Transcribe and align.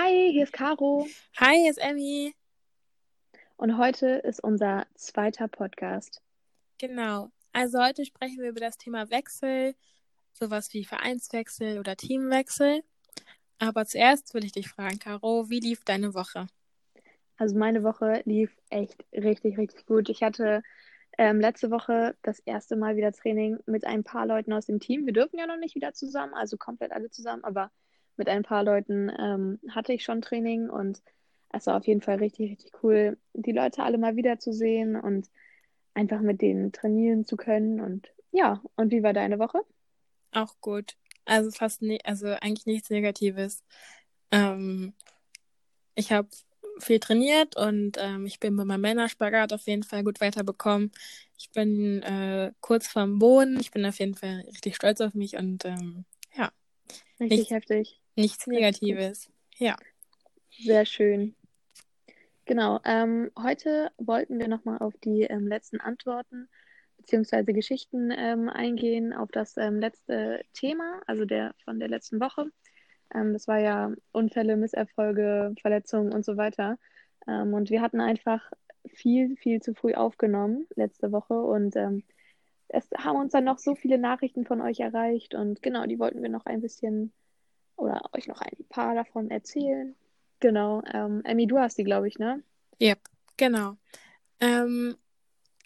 Hi, 0.00 0.30
hier 0.30 0.44
ist 0.44 0.52
Caro 0.52 1.08
Hi, 1.38 1.56
hier 1.56 1.72
ist 1.72 1.78
Emmy. 1.78 2.32
und 3.56 3.78
heute 3.78 4.06
ist 4.06 4.38
unser 4.38 4.86
zweiter 4.94 5.48
Podcast. 5.48 6.22
Genau. 6.78 7.32
Also 7.52 7.82
heute 7.82 8.04
sprechen 8.04 8.38
wir 8.40 8.50
über 8.50 8.60
das 8.60 8.78
Thema 8.78 9.10
Wechsel, 9.10 9.74
sowas 10.32 10.72
wie 10.72 10.84
Vereinswechsel 10.84 11.80
oder 11.80 11.96
Teamwechsel. 11.96 12.84
Aber 13.58 13.86
zuerst 13.86 14.34
will 14.34 14.44
ich 14.44 14.52
dich 14.52 14.68
fragen, 14.68 15.00
Caro, 15.00 15.50
wie 15.50 15.58
lief 15.58 15.82
deine 15.82 16.14
Woche? 16.14 16.46
Also 17.36 17.58
meine 17.58 17.82
Woche 17.82 18.22
lief 18.24 18.56
echt 18.70 19.04
richtig, 19.12 19.58
richtig 19.58 19.84
gut. 19.86 20.10
Ich 20.10 20.22
hatte 20.22 20.62
ähm, 21.18 21.40
letzte 21.40 21.72
Woche 21.72 22.14
das 22.22 22.38
erste 22.38 22.76
Mal 22.76 22.94
wieder 22.94 23.10
Training 23.10 23.58
mit 23.66 23.84
ein 23.84 24.04
paar 24.04 24.26
Leuten 24.26 24.52
aus 24.52 24.66
dem 24.66 24.78
Team. 24.78 25.06
Wir 25.06 25.12
dürfen 25.12 25.40
ja 25.40 25.48
noch 25.48 25.58
nicht 25.58 25.74
wieder 25.74 25.92
zusammen, 25.92 26.34
also 26.34 26.56
komplett 26.56 26.92
alle 26.92 27.10
zusammen, 27.10 27.42
aber 27.42 27.72
mit 28.18 28.28
ein 28.28 28.42
paar 28.42 28.64
Leuten 28.64 29.10
ähm, 29.18 29.58
hatte 29.70 29.92
ich 29.92 30.04
schon 30.04 30.20
Training 30.20 30.68
und 30.68 31.02
es 31.50 31.66
war 31.66 31.78
auf 31.78 31.86
jeden 31.86 32.02
Fall 32.02 32.16
richtig, 32.16 32.50
richtig 32.50 32.72
cool, 32.82 33.16
die 33.32 33.52
Leute 33.52 33.82
alle 33.82 33.96
mal 33.96 34.16
wiederzusehen 34.16 34.96
und 34.96 35.30
einfach 35.94 36.20
mit 36.20 36.42
denen 36.42 36.72
trainieren 36.72 37.24
zu 37.24 37.36
können. 37.36 37.80
Und 37.80 38.12
ja, 38.32 38.62
und 38.76 38.92
wie 38.92 39.02
war 39.02 39.12
deine 39.14 39.38
Woche? 39.38 39.62
Auch 40.32 40.54
gut. 40.60 40.96
Also 41.24 41.50
fast 41.50 41.80
nicht, 41.80 42.04
also 42.06 42.28
eigentlich 42.28 42.66
nichts 42.66 42.90
Negatives. 42.90 43.64
Ähm, 44.30 44.92
ich 45.94 46.12
habe 46.12 46.28
viel 46.80 47.00
trainiert 47.00 47.56
und 47.56 47.96
ähm, 47.98 48.26
ich 48.26 48.38
bin 48.38 48.54
mit 48.54 48.66
meinem 48.66 48.82
Männerspagat 48.82 49.52
auf 49.52 49.66
jeden 49.66 49.82
Fall 49.82 50.04
gut 50.04 50.20
weiterbekommen. 50.20 50.92
Ich 51.38 51.50
bin 51.50 52.02
äh, 52.02 52.52
kurz 52.60 52.88
vorm 52.88 53.18
Boden. 53.18 53.58
Ich 53.58 53.70
bin 53.70 53.86
auf 53.86 53.98
jeden 53.98 54.14
Fall 54.14 54.44
richtig 54.48 54.76
stolz 54.76 55.00
auf 55.00 55.14
mich 55.14 55.36
und 55.36 55.64
ähm, 55.64 56.04
ja, 56.36 56.52
Richtig 57.20 57.38
Nicht- 57.38 57.50
heftig. 57.50 58.00
Nichts. 58.18 58.46
Negatives. 58.46 59.30
Ja. 59.58 59.76
Sehr 60.50 60.84
schön. 60.84 61.34
Genau, 62.48 62.80
ähm, 62.84 63.30
heute 63.38 63.90
wollten 63.98 64.38
wir 64.38 64.48
nochmal 64.48 64.78
auf 64.78 64.94
die 65.04 65.24
ähm, 65.24 65.46
letzten 65.46 65.80
Antworten 65.80 66.48
beziehungsweise 66.96 67.52
Geschichten 67.52 68.10
ähm, 68.10 68.48
eingehen, 68.48 69.12
auf 69.12 69.30
das 69.30 69.56
ähm, 69.58 69.78
letzte 69.78 70.42
Thema, 70.54 71.02
also 71.06 71.26
der 71.26 71.54
von 71.64 71.78
der 71.78 71.88
letzten 71.88 72.20
Woche. 72.20 72.50
Ähm, 73.14 73.34
das 73.34 73.48
war 73.48 73.58
ja 73.58 73.92
Unfälle, 74.12 74.56
Misserfolge, 74.56 75.54
Verletzungen 75.60 76.12
und 76.12 76.24
so 76.24 76.36
weiter. 76.36 76.78
Ähm, 77.26 77.52
und 77.52 77.68
wir 77.68 77.82
hatten 77.82 78.00
einfach 78.00 78.50
viel, 78.86 79.36
viel 79.36 79.60
zu 79.60 79.74
früh 79.74 79.92
aufgenommen 79.92 80.66
letzte 80.74 81.12
Woche 81.12 81.34
und 81.34 81.76
es 82.68 82.88
haben 82.96 83.18
uns 83.18 83.32
dann 83.32 83.44
noch 83.44 83.58
so 83.58 83.74
viele 83.74 83.98
Nachrichten 83.98 84.46
von 84.46 84.62
euch 84.62 84.80
erreicht 84.80 85.34
und 85.34 85.62
genau, 85.62 85.84
die 85.84 85.98
wollten 85.98 86.22
wir 86.22 86.30
noch 86.30 86.46
ein 86.46 86.62
bisschen 86.62 87.12
oder 87.78 88.02
euch 88.12 88.26
noch 88.26 88.40
ein 88.40 88.64
paar 88.68 88.94
davon 88.94 89.30
erzählen. 89.30 89.94
Genau. 90.40 90.82
Ähm, 90.92 91.22
Emmy, 91.24 91.46
du 91.46 91.58
hast 91.58 91.78
die, 91.78 91.84
glaube 91.84 92.08
ich, 92.08 92.18
ne? 92.18 92.42
Yep, 92.80 93.00
genau. 93.36 93.76
Ähm, 94.40 94.96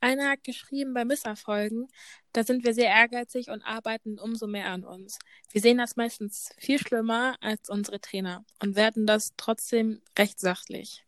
einer 0.01 0.31
hat 0.31 0.45
geschrieben, 0.45 0.95
bei 0.95 1.05
Misserfolgen, 1.05 1.89
da 2.33 2.43
sind 2.43 2.65
wir 2.65 2.75
sehr 2.75 2.89
ehrgeizig 2.89 3.51
und 3.51 3.63
arbeiten 3.63 4.19
umso 4.19 4.47
mehr 4.47 4.67
an 4.67 4.85
uns. 4.85 5.19
Wir 5.51 5.61
sehen 5.61 5.79
das 5.79 5.97
meistens 5.97 6.51
viel 6.59 6.79
schlimmer 6.79 7.37
als 7.41 7.69
unsere 7.69 8.01
Trainer 8.01 8.45
und 8.61 8.75
werden 8.75 9.07
das 9.07 9.35
trotzdem 9.37 10.01
recht 10.19 10.41
sachlich. 10.41 11.05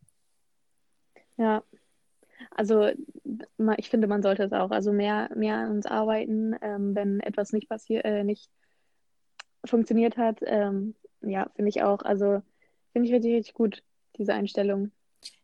Ja. 1.37 1.65
Also 2.51 2.91
ich 3.79 3.91
finde, 3.91 4.07
man 4.07 4.23
sollte 4.23 4.45
es 4.45 4.53
auch. 4.53 4.71
Also 4.71 4.93
mehr, 4.93 5.31
mehr 5.35 5.57
an 5.57 5.71
uns 5.71 5.87
arbeiten, 5.87 6.55
ähm, 6.61 6.95
wenn 6.95 7.21
etwas 7.21 7.53
nicht 7.53 7.69
passiert, 7.69 8.05
äh, 8.05 8.23
nicht 8.23 8.51
funktioniert 9.65 10.17
hat. 10.17 10.41
Ähm, 10.43 10.95
ja, 11.21 11.49
finde 11.57 11.69
ich 11.71 11.83
auch. 11.83 12.03
Also 12.03 12.43
finde 12.93 13.09
ich 13.09 13.15
richtig, 13.15 13.35
richtig 13.35 13.55
gut, 13.55 13.83
diese 14.19 14.35
Einstellung. 14.35 14.91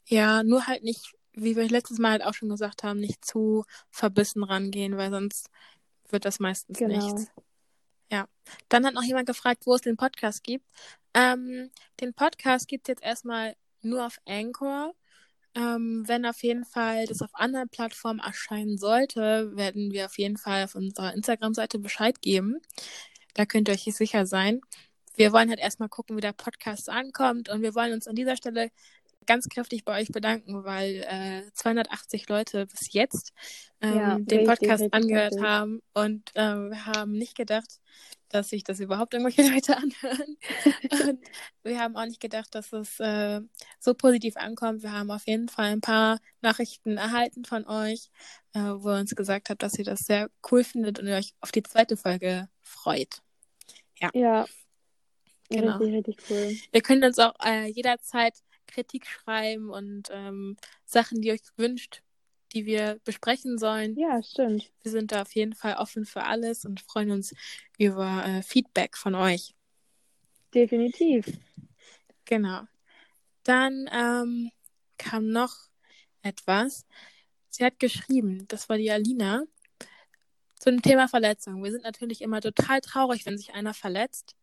Ja, 0.07 0.43
nur 0.43 0.67
halt 0.67 0.83
nicht, 0.83 1.15
wie 1.33 1.57
wir 1.57 1.69
letztes 1.69 1.99
Mal 1.99 2.13
halt 2.13 2.25
auch 2.25 2.35
schon 2.35 2.49
gesagt 2.49 2.83
haben, 2.83 3.01
nicht 3.01 3.25
zu 3.25 3.65
verbissen 3.91 4.43
rangehen, 4.43 4.97
weil 4.97 5.11
sonst 5.11 5.49
wird 6.09 6.25
das 6.25 6.41
meistens 6.41 6.79
Genau. 6.79 6.97
nichts. 7.15 7.31
Ja. 8.11 8.27
Dann 8.69 8.85
hat 8.85 8.95
noch 8.95 9.05
jemand 9.05 9.27
gefragt, 9.27 9.63
wo 9.67 9.75
es 9.75 9.83
den 9.83 9.97
Podcast 9.97 10.43
gibt. 10.43 10.67
Ähm, 11.15 11.71
den 12.01 12.13
Podcast 12.15 12.67
gibt 12.69 12.89
es 12.89 12.93
jetzt 12.93 13.05
erstmal 13.05 13.55
nur 13.83 14.07
auf 14.07 14.19
Anchor. 14.27 14.95
Ähm, 15.55 16.05
wenn 16.07 16.27
auf 16.27 16.43
jeden 16.45 16.65
Fall 16.65 17.07
das 17.07 17.23
auf 17.23 17.31
anderen 17.35 17.69
Plattformen 17.69 18.21
erscheinen 18.21 18.79
sollte, 18.79 19.57
werden 19.57 19.91
wir 19.93 20.07
auf 20.07 20.17
jeden 20.19 20.37
Fall 20.37 20.65
auf 20.65 20.77
unserer 20.77 21.13
Instagram-Seite 21.15 21.81
Bescheid 21.81 22.21
geben. 22.23 22.61
Da 23.41 23.47
könnt 23.47 23.69
ihr 23.69 23.73
euch 23.73 23.85
sicher 23.85 24.27
sein. 24.27 24.61
Wir 25.17 25.33
wollen 25.33 25.49
halt 25.49 25.61
erstmal 25.61 25.89
gucken, 25.89 26.15
wie 26.15 26.21
der 26.21 26.35
Podcast 26.35 26.91
ankommt 26.91 27.49
und 27.49 27.63
wir 27.63 27.75
wollen 27.75 27.95
uns 27.95 28.07
an 28.07 28.15
dieser 28.15 28.37
Stelle 28.37 28.71
ganz 29.25 29.49
kräftig 29.49 29.87
bei 29.87 29.99
euch 29.99 30.09
bedanken, 30.09 30.63
weil 30.65 30.97
äh, 31.09 31.51
280 31.55 32.29
Leute 32.29 32.67
bis 32.67 32.93
jetzt 32.93 33.33
ähm, 33.81 33.95
Ja, 33.97 34.19
den 34.19 34.41
richtig, 34.41 34.45
Podcast 34.47 34.83
richtig 34.83 34.93
angehört 34.93 35.33
heftig. 35.33 35.49
haben 35.49 35.81
und 35.95 36.31
ähm, 36.35 36.69
wir 36.69 36.85
haben 36.85 37.13
nicht 37.13 37.35
gedacht, 37.35 37.81
dass 38.29 38.51
sich 38.51 38.63
das 38.63 38.79
überhaupt 38.79 39.15
irgendwelche 39.15 39.41
Leute 39.51 39.75
anhören. 39.79 40.37
und 40.91 41.21
wir 41.63 41.81
haben 41.81 41.97
auch 41.97 42.05
nicht 42.05 42.21
gedacht, 42.21 42.55
dass 42.55 42.75
es 42.75 43.01
äh, 43.01 43.41
so 43.79 43.95
positiv 43.95 44.37
ankommt. 44.37 44.83
Wir 44.83 44.93
haben 44.93 45.11
auf 45.11 45.27
jeden 45.27 45.49
Fall 45.49 45.71
ein 45.73 45.81
paar 45.81 46.19
Nachrichten 46.43 46.99
erhalten 46.99 47.47
von 47.47 47.67
euch, 47.67 48.11
äh, 48.53 48.61
wo 48.61 48.91
ihr 48.91 49.01
uns 49.01 49.17
gesagt 49.17 49.49
habt, 49.49 49.63
dass 49.63 49.79
ihr 49.79 49.87
das 49.87 50.01
sehr 50.01 50.29
cool 50.51 50.63
findet 50.63 50.99
und 50.99 51.07
ihr 51.07 51.17
euch 51.17 51.33
auf 51.41 51.53
die 51.53 51.63
zweite 51.63 51.97
Folge 51.97 52.51
freut. 52.61 53.23
Ja, 54.15 54.47
Genau. 55.51 55.77
richtig, 55.79 55.95
richtig 56.09 56.31
cool. 56.31 56.57
Ihr 56.73 56.81
könnt 56.81 57.05
uns 57.05 57.19
auch 57.19 57.35
äh, 57.45 57.67
jederzeit 57.67 58.35
Kritik 58.67 59.07
schreiben 59.07 59.71
und 59.71 60.09
ähm, 60.13 60.57
Sachen, 60.85 61.21
die 61.21 61.33
euch 61.33 61.41
wünscht, 61.57 62.03
die 62.53 62.67
wir 62.67 63.01
besprechen 63.05 63.59
sollen. 63.59 63.97
Ja, 63.99 64.23
stimmt. 64.23 64.71
Wir 64.83 64.93
sind 64.93 65.13
da 65.13 65.23
auf 65.23 65.35
jeden 65.35 65.55
Fall 65.55 65.75
offen 65.75 66.05
für 66.05 66.23
alles 66.23 66.65
und 66.65 66.81
freuen 66.81 67.11
uns 67.11 67.35
über 67.79 68.25
äh, 68.25 68.43
Feedback 68.43 68.97
von 68.97 69.15
euch. 69.17 69.55
Definitiv. 70.55 71.27
Genau. 72.25 72.63
Dann 73.43 73.89
ähm, 73.93 74.51
kam 74.99 75.29
noch 75.29 75.55
etwas. 76.23 76.87
Sie 77.49 77.65
hat 77.65 77.81
geschrieben, 77.81 78.47
das 78.47 78.69
war 78.69 78.77
die 78.77 78.91
Alina, 78.91 79.43
zu 80.61 80.71
dem 80.71 80.83
Thema 80.83 81.09
Verletzung. 81.09 81.65
Wir 81.65 81.73
sind 81.73 81.85
natürlich 81.85 82.23
immer 82.23 82.41
total 82.41 82.81
traurig, 82.81 83.27
wenn 83.27 83.39
sich 83.39 83.55
einer 83.55 83.75
verletzt. 83.75 84.37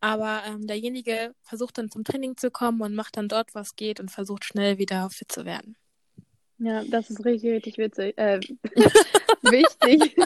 Aber 0.00 0.42
ähm, 0.46 0.66
derjenige 0.68 1.34
versucht 1.42 1.78
dann 1.78 1.90
zum 1.90 2.04
Training 2.04 2.36
zu 2.36 2.52
kommen 2.52 2.80
und 2.82 2.94
macht 2.94 3.16
dann 3.16 3.28
dort, 3.28 3.54
was 3.54 3.74
geht 3.74 3.98
und 3.98 4.10
versucht 4.12 4.44
schnell 4.44 4.78
wieder 4.78 5.10
fit 5.10 5.32
zu 5.32 5.44
werden. 5.44 5.76
Ja, 6.58 6.84
das 6.84 7.10
ist 7.10 7.24
richtig, 7.24 7.50
richtig 7.50 7.78
witzig. 7.78 8.16
Äh, 8.16 8.38
wichtig. 9.42 10.16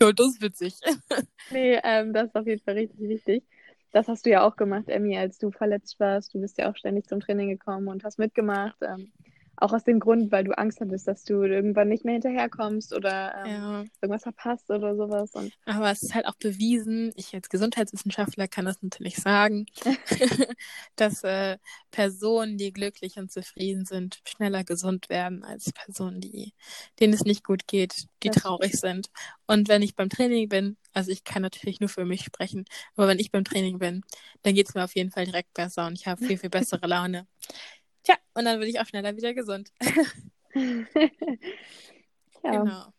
Ja, 0.00 0.12
das 0.12 0.26
ist 0.28 0.42
witzig. 0.42 0.74
Nee, 1.50 1.78
ähm, 1.84 2.14
das 2.14 2.28
ist 2.28 2.36
auf 2.36 2.46
jeden 2.46 2.62
Fall 2.64 2.74
richtig 2.74 3.00
wichtig. 3.00 3.44
Das 3.92 4.08
hast 4.08 4.24
du 4.24 4.30
ja 4.30 4.46
auch 4.46 4.56
gemacht, 4.56 4.88
Emmy, 4.88 5.16
als 5.18 5.38
du 5.38 5.50
verletzt 5.50 6.00
warst. 6.00 6.32
Du 6.32 6.40
bist 6.40 6.56
ja 6.56 6.70
auch 6.70 6.76
ständig 6.76 7.06
zum 7.06 7.20
Training 7.20 7.50
gekommen 7.50 7.88
und 7.88 8.02
hast 8.02 8.18
mitgemacht. 8.18 8.76
Ähm, 8.80 9.12
auch 9.56 9.72
aus 9.72 9.84
dem 9.84 10.00
Grund, 10.00 10.32
weil 10.32 10.44
du 10.44 10.56
Angst 10.58 10.80
hattest, 10.80 11.08
dass 11.08 11.24
du 11.24 11.42
irgendwann 11.42 11.88
nicht 11.88 12.04
mehr 12.04 12.14
hinterherkommst 12.14 12.94
oder 12.94 13.34
ähm, 13.46 13.50
Ja, 13.50 13.84
irgendwas 14.02 14.22
verpasst 14.24 14.70
oder 14.70 14.96
sowas. 14.96 15.34
Und 15.34 15.54
aber 15.66 15.90
es 15.90 16.02
ist 16.02 16.14
halt 16.14 16.26
auch 16.26 16.36
bewiesen, 16.36 17.12
ich 17.16 17.34
als 17.34 17.48
Gesundheitswissenschaftler 17.48 18.48
kann 18.48 18.66
das 18.66 18.82
natürlich 18.82 19.16
sagen, 19.16 19.66
dass 20.96 21.24
äh, 21.24 21.58
Personen, 21.90 22.58
die 22.58 22.72
glücklich 22.72 23.16
und 23.16 23.32
zufrieden 23.32 23.86
sind, 23.86 24.20
schneller 24.26 24.64
gesund 24.64 25.08
werden 25.08 25.42
als 25.44 25.72
Personen, 25.72 26.20
die, 26.20 26.52
denen 27.00 27.14
es 27.14 27.24
nicht 27.24 27.44
gut 27.44 27.66
geht, 27.66 28.06
die 28.22 28.30
Das 28.30 28.36
traurig 28.36 28.74
sind. 28.74 29.08
Und 29.46 29.68
wenn 29.68 29.82
ich 29.82 29.94
beim 29.96 30.10
Training 30.10 30.48
bin, 30.48 30.76
also 30.92 31.10
ich 31.10 31.24
kann 31.24 31.42
natürlich 31.42 31.80
nur 31.80 31.88
für 31.88 32.04
mich 32.04 32.24
sprechen, 32.24 32.64
aber 32.96 33.08
wenn 33.08 33.18
ich 33.18 33.30
beim 33.32 33.44
Training 33.44 33.78
bin, 33.78 34.02
dann 34.42 34.54
geht 34.54 34.68
es 34.68 34.74
mir 34.74 34.84
auf 34.84 34.94
jeden 34.94 35.10
Fall 35.10 35.24
direkt 35.24 35.54
besser 35.54 35.86
und 35.86 35.94
ich 35.98 36.06
habe 36.06 36.22
viel, 36.22 36.38
viel 36.38 36.50
bessere 36.50 36.86
Laune. 36.86 37.26
Tja, 38.04 38.16
und 38.34 38.44
dann 38.44 38.60
bin 38.60 38.68
ich 38.68 38.80
auch 38.80 38.86
schneller 38.86 39.16
wieder 39.16 39.34
gesund. 39.34 39.72
ja, 42.42 42.62
Genau. 42.62 42.92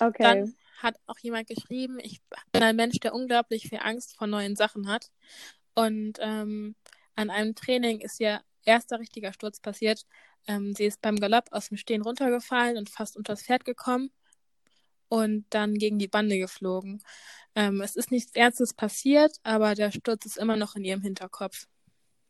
okay. 0.00 0.22
Dann 0.22 0.56
hat 0.78 0.96
auch 1.06 1.18
jemand 1.18 1.48
geschrieben, 1.48 1.98
ich 2.00 2.20
bin 2.52 2.62
ein 2.62 2.76
Mensch, 2.76 2.98
der 3.00 3.14
unglaublich 3.14 3.68
viel 3.68 3.80
Angst 3.82 4.16
vor 4.16 4.26
neuen 4.26 4.56
Sachen 4.56 4.88
hat. 4.88 5.10
Und 5.74 6.18
ähm, 6.20 6.76
an 7.16 7.30
einem 7.30 7.54
Training 7.54 8.00
ist 8.00 8.20
ihr 8.20 8.42
erster 8.64 8.98
richtiger 9.00 9.32
Sturz 9.32 9.60
passiert. 9.60 10.06
Ähm, 10.46 10.74
sie 10.74 10.84
ist 10.84 11.00
beim 11.02 11.16
Galopp 11.16 11.48
aus 11.52 11.68
dem 11.68 11.76
Stehen 11.78 12.02
runtergefallen 12.02 12.76
und 12.76 12.90
fast 12.90 13.16
unter 13.16 13.32
das 13.32 13.42
Pferd 13.42 13.64
gekommen 13.64 14.10
und 15.08 15.46
dann 15.50 15.74
gegen 15.74 15.98
die 15.98 16.08
Bande 16.08 16.38
geflogen. 16.38 17.02
Ähm, 17.54 17.80
es 17.80 17.96
ist 17.96 18.10
nichts 18.10 18.34
Ernstes 18.34 18.74
passiert, 18.74 19.38
aber 19.42 19.74
der 19.74 19.90
Sturz 19.90 20.26
ist 20.26 20.38
immer 20.38 20.56
noch 20.56 20.76
in 20.76 20.84
ihrem 20.84 21.02
Hinterkopf. 21.02 21.66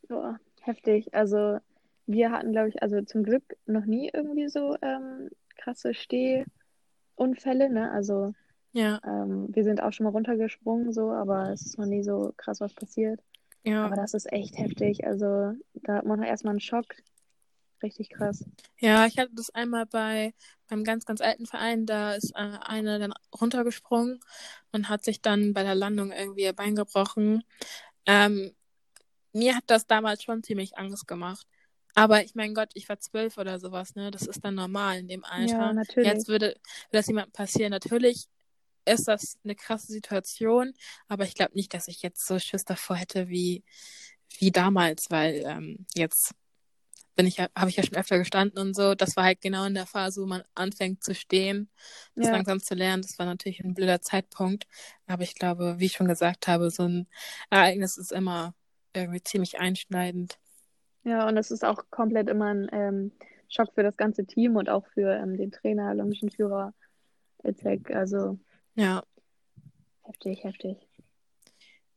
Boah, 0.08 0.38
heftig. 0.66 1.14
Also 1.14 1.58
wir 2.06 2.30
hatten, 2.30 2.52
glaube 2.52 2.68
ich, 2.68 2.82
also 2.82 3.00
zum 3.02 3.22
Glück 3.22 3.56
noch 3.66 3.84
nie 3.86 4.10
irgendwie 4.12 4.48
so 4.48 4.76
ähm, 4.82 5.30
krasse 5.56 5.94
Stehunfälle, 5.94 7.70
ne? 7.70 7.90
Also 7.92 8.34
Ja, 8.72 9.00
ähm, 9.04 9.48
wir 9.54 9.64
sind 9.64 9.80
auch 9.82 9.92
schon 9.92 10.04
mal 10.04 10.10
runtergesprungen, 10.10 10.92
so, 10.92 11.10
aber 11.10 11.50
es 11.52 11.64
ist 11.64 11.78
noch 11.78 11.86
nie 11.86 12.02
so 12.02 12.32
krass 12.36 12.60
was 12.60 12.74
passiert. 12.74 13.20
Ja. 13.62 13.86
Aber 13.86 13.96
das 13.96 14.14
ist 14.14 14.30
echt 14.32 14.58
heftig. 14.58 15.06
Also 15.06 15.52
da 15.74 15.94
hat 15.96 16.04
man 16.06 16.22
erstmal 16.22 16.52
einen 16.52 16.60
Schock. 16.60 16.96
Richtig 17.82 18.10
krass. 18.10 18.44
Ja, 18.78 19.06
ich 19.06 19.18
hatte 19.18 19.32
das 19.34 19.50
einmal 19.54 19.86
bei 19.86 20.34
beim 20.68 20.84
ganz, 20.84 21.04
ganz 21.04 21.20
alten 21.20 21.46
Verein. 21.46 21.86
Da 21.86 22.14
ist 22.14 22.32
äh, 22.34 22.58
eine 22.60 22.98
dann 22.98 23.14
runtergesprungen 23.38 24.20
und 24.72 24.88
hat 24.88 25.04
sich 25.04 25.20
dann 25.22 25.52
bei 25.54 25.62
der 25.62 25.74
Landung 25.74 26.10
irgendwie 26.10 26.42
ihr 26.42 26.52
Bein 26.52 26.74
gebrochen. 26.76 27.42
Ähm, 28.06 28.52
mir 29.34 29.56
hat 29.56 29.64
das 29.66 29.86
damals 29.86 30.22
schon 30.22 30.42
ziemlich 30.42 30.78
Angst 30.78 31.06
gemacht. 31.06 31.46
Aber 31.94 32.24
ich 32.24 32.34
mein 32.34 32.54
Gott, 32.54 32.70
ich 32.74 32.88
war 32.88 32.98
zwölf 32.98 33.38
oder 33.38 33.60
sowas, 33.60 33.94
ne? 33.94 34.10
Das 34.10 34.22
ist 34.22 34.44
dann 34.44 34.54
normal 34.56 34.98
in 34.98 35.08
dem 35.08 35.24
Alter. 35.24 35.58
Ja, 35.58 35.72
natürlich. 35.72 36.10
Jetzt 36.10 36.28
würde, 36.28 36.46
würde 36.48 36.60
das 36.92 37.06
jemandem 37.06 37.32
passieren. 37.32 37.70
Natürlich 37.70 38.26
ist 38.84 39.08
das 39.08 39.38
eine 39.44 39.54
krasse 39.54 39.92
Situation, 39.92 40.74
aber 41.08 41.24
ich 41.24 41.34
glaube 41.34 41.54
nicht, 41.54 41.72
dass 41.74 41.88
ich 41.88 42.02
jetzt 42.02 42.26
so 42.26 42.38
Schiss 42.38 42.64
davor 42.64 42.96
hätte 42.96 43.28
wie, 43.28 43.62
wie 44.38 44.50
damals, 44.50 45.10
weil 45.10 45.42
ähm, 45.46 45.86
jetzt 45.94 46.34
bin 47.16 47.26
ich 47.26 47.36
ja, 47.36 47.48
habe 47.56 47.70
ich 47.70 47.76
ja 47.76 47.84
schon 47.84 47.96
öfter 47.96 48.18
gestanden 48.18 48.58
und 48.58 48.74
so. 48.74 48.94
Das 48.94 49.16
war 49.16 49.24
halt 49.24 49.40
genau 49.40 49.64
in 49.66 49.74
der 49.74 49.86
Phase, 49.86 50.20
wo 50.22 50.26
man 50.26 50.42
anfängt 50.54 51.04
zu 51.04 51.14
stehen, 51.14 51.70
das 52.16 52.26
Ja. 52.26 52.32
langsam 52.32 52.60
zu 52.60 52.74
lernen. 52.74 53.02
Das 53.02 53.18
war 53.18 53.26
natürlich 53.26 53.60
ein 53.60 53.74
blöder 53.74 54.00
Zeitpunkt. 54.02 54.66
Aber 55.06 55.22
ich 55.22 55.34
glaube, 55.36 55.76
wie 55.78 55.86
ich 55.86 55.92
schon 55.92 56.08
gesagt 56.08 56.48
habe, 56.48 56.70
so 56.70 56.82
ein 56.84 57.06
Ereignis 57.50 57.96
ist 57.98 58.10
immer 58.12 58.54
irgendwie 58.94 59.22
ziemlich 59.22 59.58
einschneidend. 59.58 60.38
Ja, 61.04 61.28
und 61.28 61.36
es 61.36 61.50
ist 61.50 61.64
auch 61.64 61.84
komplett 61.90 62.28
immer 62.28 62.46
ein 62.46 62.68
ähm, 62.72 63.12
Schock 63.48 63.74
für 63.74 63.82
das 63.82 63.96
ganze 63.96 64.24
Team 64.26 64.56
und 64.56 64.68
auch 64.68 64.86
für 64.88 65.14
ähm, 65.14 65.36
den 65.36 65.52
Trainer, 65.52 65.90
olympischen 65.90 66.30
Führer, 66.30 66.72
Itzek. 67.44 67.90
Also 67.94 68.38
Ja. 68.74 69.02
heftig, 70.02 70.44
heftig. 70.44 70.76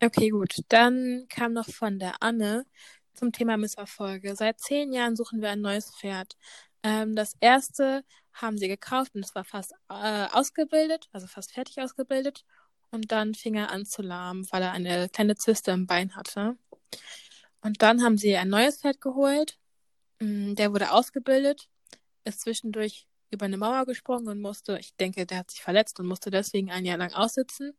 Okay, 0.04 0.30
gut. 0.30 0.56
Dann 0.70 1.26
kam 1.30 1.54
noch 1.54 1.70
von 1.70 2.00
der 2.00 2.22
Anne 2.22 2.66
zum 3.14 3.32
Thema 3.32 3.58
Misserfolge. 3.58 4.36
Seit 4.36 4.60
zehn 4.60 4.94
Jahren 4.94 5.16
suchen 5.16 5.42
wir 5.42 5.50
ein 5.50 5.62
neues 5.62 5.96
Pferd. 5.96 6.38
Ähm, 6.84 7.16
das 7.16 7.36
erste 7.40 8.04
haben 8.34 8.58
sie 8.58 8.68
gekauft 8.68 9.16
und 9.16 9.26
es 9.26 9.34
war 9.34 9.44
fast 9.44 9.74
äh, 9.90 10.28
ausgebildet, 10.32 11.10
also 11.12 11.26
fast 11.26 11.52
fertig 11.52 11.82
ausgebildet. 11.82 12.46
Und 12.92 13.12
dann 13.12 13.34
fing 13.36 13.56
er 13.56 13.72
an 13.72 13.86
zu 13.86 14.02
lahmen, 14.02 14.48
weil 14.52 14.64
er 14.64 14.72
eine 14.72 15.10
kleine 15.10 15.36
Zyste 15.36 15.72
im 15.72 15.88
Bein 15.88 16.16
hatte. 16.16 16.58
Und 17.62 17.82
dann 17.82 18.04
haben 18.04 18.18
sie 18.18 18.36
ein 18.38 18.50
neues 18.50 18.78
Pferd 18.82 19.02
geholt. 19.02 19.58
Mm, 20.20 20.56
Der 20.56 20.74
wurde 20.74 20.92
ausgebildet, 20.92 21.70
ist 22.26 22.42
zwischendurch 22.42 23.08
über 23.32 23.46
eine 23.46 23.58
Mauer 23.58 23.86
gesprungen 23.86 24.28
und 24.30 24.42
musste, 24.42 24.78
ich 24.80 24.96
denke, 24.96 25.26
der 25.26 25.40
hat 25.40 25.52
sich 25.52 25.62
verletzt 25.62 26.00
und 26.00 26.08
musste 26.08 26.32
deswegen 26.32 26.72
ein 26.72 26.86
Jahr 26.86 26.98
lang 26.98 27.14
aussitzen. 27.14 27.74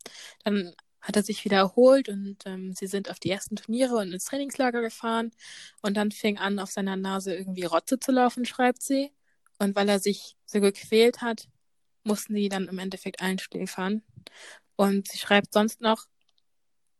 Dann 0.44 0.74
hat 1.00 1.16
er 1.16 1.22
sich 1.22 1.44
wieder 1.44 1.58
erholt 1.58 2.08
und 2.08 2.38
ähm, 2.46 2.74
sie 2.74 2.86
sind 2.86 3.10
auf 3.10 3.20
die 3.20 3.30
ersten 3.30 3.56
Turniere 3.56 3.96
und 3.96 4.12
ins 4.12 4.26
Trainingslager 4.26 4.82
gefahren. 4.82 5.30
Und 5.82 5.96
dann 5.96 6.10
fing 6.12 6.38
an, 6.38 6.58
auf 6.58 6.70
seiner 6.70 6.96
Nase 6.96 7.34
irgendwie 7.34 7.64
Rotze 7.64 7.98
zu 7.98 8.12
laufen, 8.12 8.44
schreibt 8.44 8.82
sie. 8.82 9.12
Und 9.58 9.74
weil 9.76 9.88
er 9.88 10.00
sich 10.00 10.36
so 10.44 10.60
gequält 10.60 11.22
hat, 11.22 11.48
mussten 12.04 12.34
die 12.34 12.48
dann 12.48 12.68
im 12.68 12.78
Endeffekt 12.78 13.22
einschläfern. 13.22 14.02
Und 14.78 15.08
sie 15.08 15.18
schreibt 15.18 15.52
sonst 15.52 15.80
noch, 15.80 16.06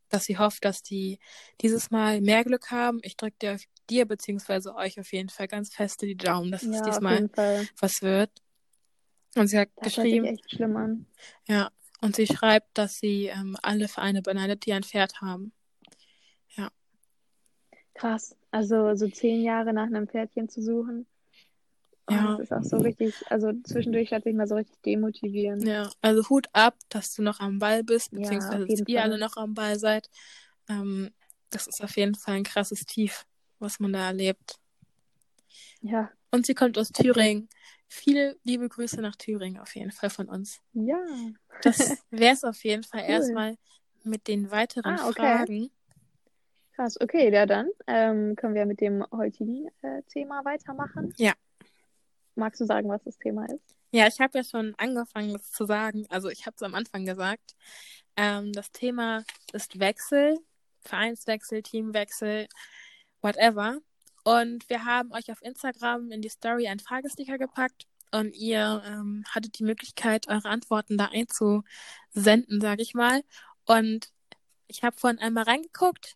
dass 0.09 0.25
sie 0.25 0.37
hofft, 0.37 0.65
dass 0.65 0.83
die 0.83 1.17
dieses 1.61 1.91
Mal 1.91 2.19
mehr 2.19 2.43
Glück 2.43 2.71
haben. 2.71 2.99
Ich 3.03 3.15
drücke 3.15 3.37
dir, 3.41 3.57
dir 3.89 4.05
beziehungsweise 4.05 4.75
euch 4.75 4.99
auf 4.99 5.13
jeden 5.13 5.29
Fall 5.29 5.47
ganz 5.47 5.73
feste 5.73 6.05
die 6.05 6.17
Daumen, 6.17 6.51
dass 6.51 6.63
es 6.63 6.71
Ja, 6.71 6.81
auf 6.81 6.85
diesmal 6.85 7.29
was 7.79 8.01
wird. 8.01 8.31
Und 9.35 9.47
sie 9.47 9.59
hat 9.59 9.69
Das 9.77 9.85
hört 9.85 10.09
sich 10.09 10.19
geschrieben, 10.19 10.25
echt 10.25 10.51
schlimm 10.51 10.75
an. 10.75 11.05
ja, 11.47 11.71
und 12.01 12.17
sie 12.17 12.27
schreibt, 12.27 12.77
dass 12.77 12.97
sie 12.99 13.27
ähm, 13.27 13.55
alle 13.61 13.87
Vereine 13.87 14.21
beneidet, 14.21 14.65
die 14.65 14.73
ein 14.73 14.83
Pferd 14.83 15.21
haben. 15.21 15.53
Krass. 17.93 18.35
Also 18.51 18.95
so 18.95 19.07
zehn 19.09 19.43
Jahre 19.43 19.73
nach 19.73 19.87
einem 19.87 20.07
Pferdchen 20.07 20.49
zu 20.49 20.61
suchen. 20.61 21.05
Oh, 22.09 22.13
Ja. 22.13 22.37
Das 22.37 22.39
ist 22.41 22.53
auch 22.53 22.63
so 22.63 22.77
richtig, 22.77 23.13
also 23.29 23.51
zwischendurch 23.63 24.11
hat 24.11 24.23
sich 24.23 24.33
mal 24.35 24.47
so 24.47 24.55
richtig 24.55 24.81
demotivieren. 24.81 25.65
Ja, 25.65 25.89
also 26.01 26.27
Hut 26.29 26.47
ab, 26.53 26.75
dass 26.89 27.13
du 27.13 27.21
noch 27.21 27.39
am 27.39 27.59
Ball 27.59 27.83
bist, 27.83 28.11
Ja, 28.11 28.19
beziehungsweise 28.19 28.65
jeden 28.65 28.79
dass 28.85 28.87
ihr 28.87 28.99
Fall. 29.01 29.11
alle 29.11 29.19
noch 29.19 29.37
am 29.37 29.53
Ball 29.53 29.77
seid. 29.77 30.09
Ähm, 30.67 31.11
das 31.49 31.67
ist 31.67 31.83
auf 31.83 31.95
jeden 31.97 32.15
Fall 32.15 32.35
ein 32.35 32.43
krasses 32.43 32.85
Tief, 32.85 33.25
was 33.59 33.79
man 33.79 33.93
da 33.93 34.07
erlebt. 34.07 34.55
Ja, 35.81 36.11
Und 36.31 36.45
sie 36.45 36.53
kommt 36.55 36.77
aus 36.77 36.91
Thüringen. 36.91 37.49
Viele 37.87 38.37
liebe 38.43 38.69
Grüße 38.69 39.01
nach 39.01 39.15
Thüringen 39.15 39.59
auf 39.59 39.75
jeden 39.75 39.91
Fall 39.91 40.09
von 40.09 40.27
uns. 40.29 40.59
ja. 40.73 40.97
Das 41.63 42.05
wäre 42.09 42.33
es 42.33 42.43
auf 42.43 42.63
jeden 42.63 42.83
Fall 42.83 43.01
Cool. 43.01 43.09
erstmal 43.09 43.55
mit 44.03 44.27
den 44.27 44.49
weiteren 44.51 44.97
Ah, 44.97 45.07
okay. 45.09 45.21
Fragen. 45.21 45.71
Krass. 46.73 47.01
Okay, 47.01 47.33
ja 47.33 47.45
dann 47.45 47.67
ähm, 47.87 48.35
können 48.37 48.55
wir 48.55 48.65
mit 48.65 48.79
dem 48.79 49.03
heutigen 49.11 49.67
äh, 49.81 50.01
Thema 50.03 50.45
weitermachen. 50.45 51.13
Ja. 51.17 51.33
Magst 52.35 52.61
du 52.61 52.65
sagen, 52.65 52.89
was 52.89 53.03
das 53.03 53.17
Thema 53.17 53.45
ist? 53.45 53.75
Ja, 53.91 54.07
ich 54.07 54.19
habe 54.19 54.37
ja 54.37 54.43
schon 54.43 54.75
angefangen, 54.77 55.33
das 55.33 55.51
zu 55.51 55.65
sagen. 55.65 56.05
Also 56.09 56.29
ich 56.29 56.45
habe 56.45 56.55
es 56.55 56.63
am 56.63 56.75
Anfang 56.75 57.05
gesagt. 57.05 57.55
Ähm, 58.15 58.53
das 58.53 58.71
Thema 58.71 59.23
ist 59.51 59.79
Wechsel, 59.79 60.37
Vereinswechsel, 60.81 61.63
Teamwechsel, 61.63 62.47
whatever. 63.21 63.79
Und 64.23 64.69
wir 64.69 64.85
haben 64.85 65.11
euch 65.13 65.31
auf 65.31 65.41
Instagram 65.41 66.11
in 66.11 66.21
die 66.21 66.29
Story 66.29 66.67
einen 66.67 66.79
Fragesticker 66.79 67.37
gepackt 67.37 67.87
und 68.11 68.35
ihr 68.35 68.83
ähm, 68.85 69.23
hattet 69.29 69.59
die 69.59 69.63
Möglichkeit, 69.63 70.27
eure 70.27 70.49
Antworten 70.49 70.97
da 70.97 71.05
einzusenden, 71.05 72.61
sage 72.61 72.81
ich 72.81 72.93
mal. 72.93 73.23
Und 73.65 74.11
ich 74.67 74.83
habe 74.83 74.97
vorhin 74.97 75.19
einmal 75.19 75.45
reingeguckt 75.45 76.15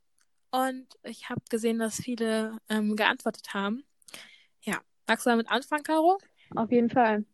und 0.52 0.88
ich 1.04 1.30
habe 1.30 1.42
gesehen, 1.50 1.80
dass 1.80 1.96
viele 1.96 2.58
ähm, 2.70 2.96
geantwortet 2.96 3.54
haben. 3.54 3.84
Ja, 4.62 4.82
magst 5.08 5.26
du 5.26 5.30
damit 5.30 5.50
anfangen, 5.50 5.84
Caro? 5.84 6.18
Auf 6.56 6.72
jeden 6.72 6.90
Fall. 6.90 7.26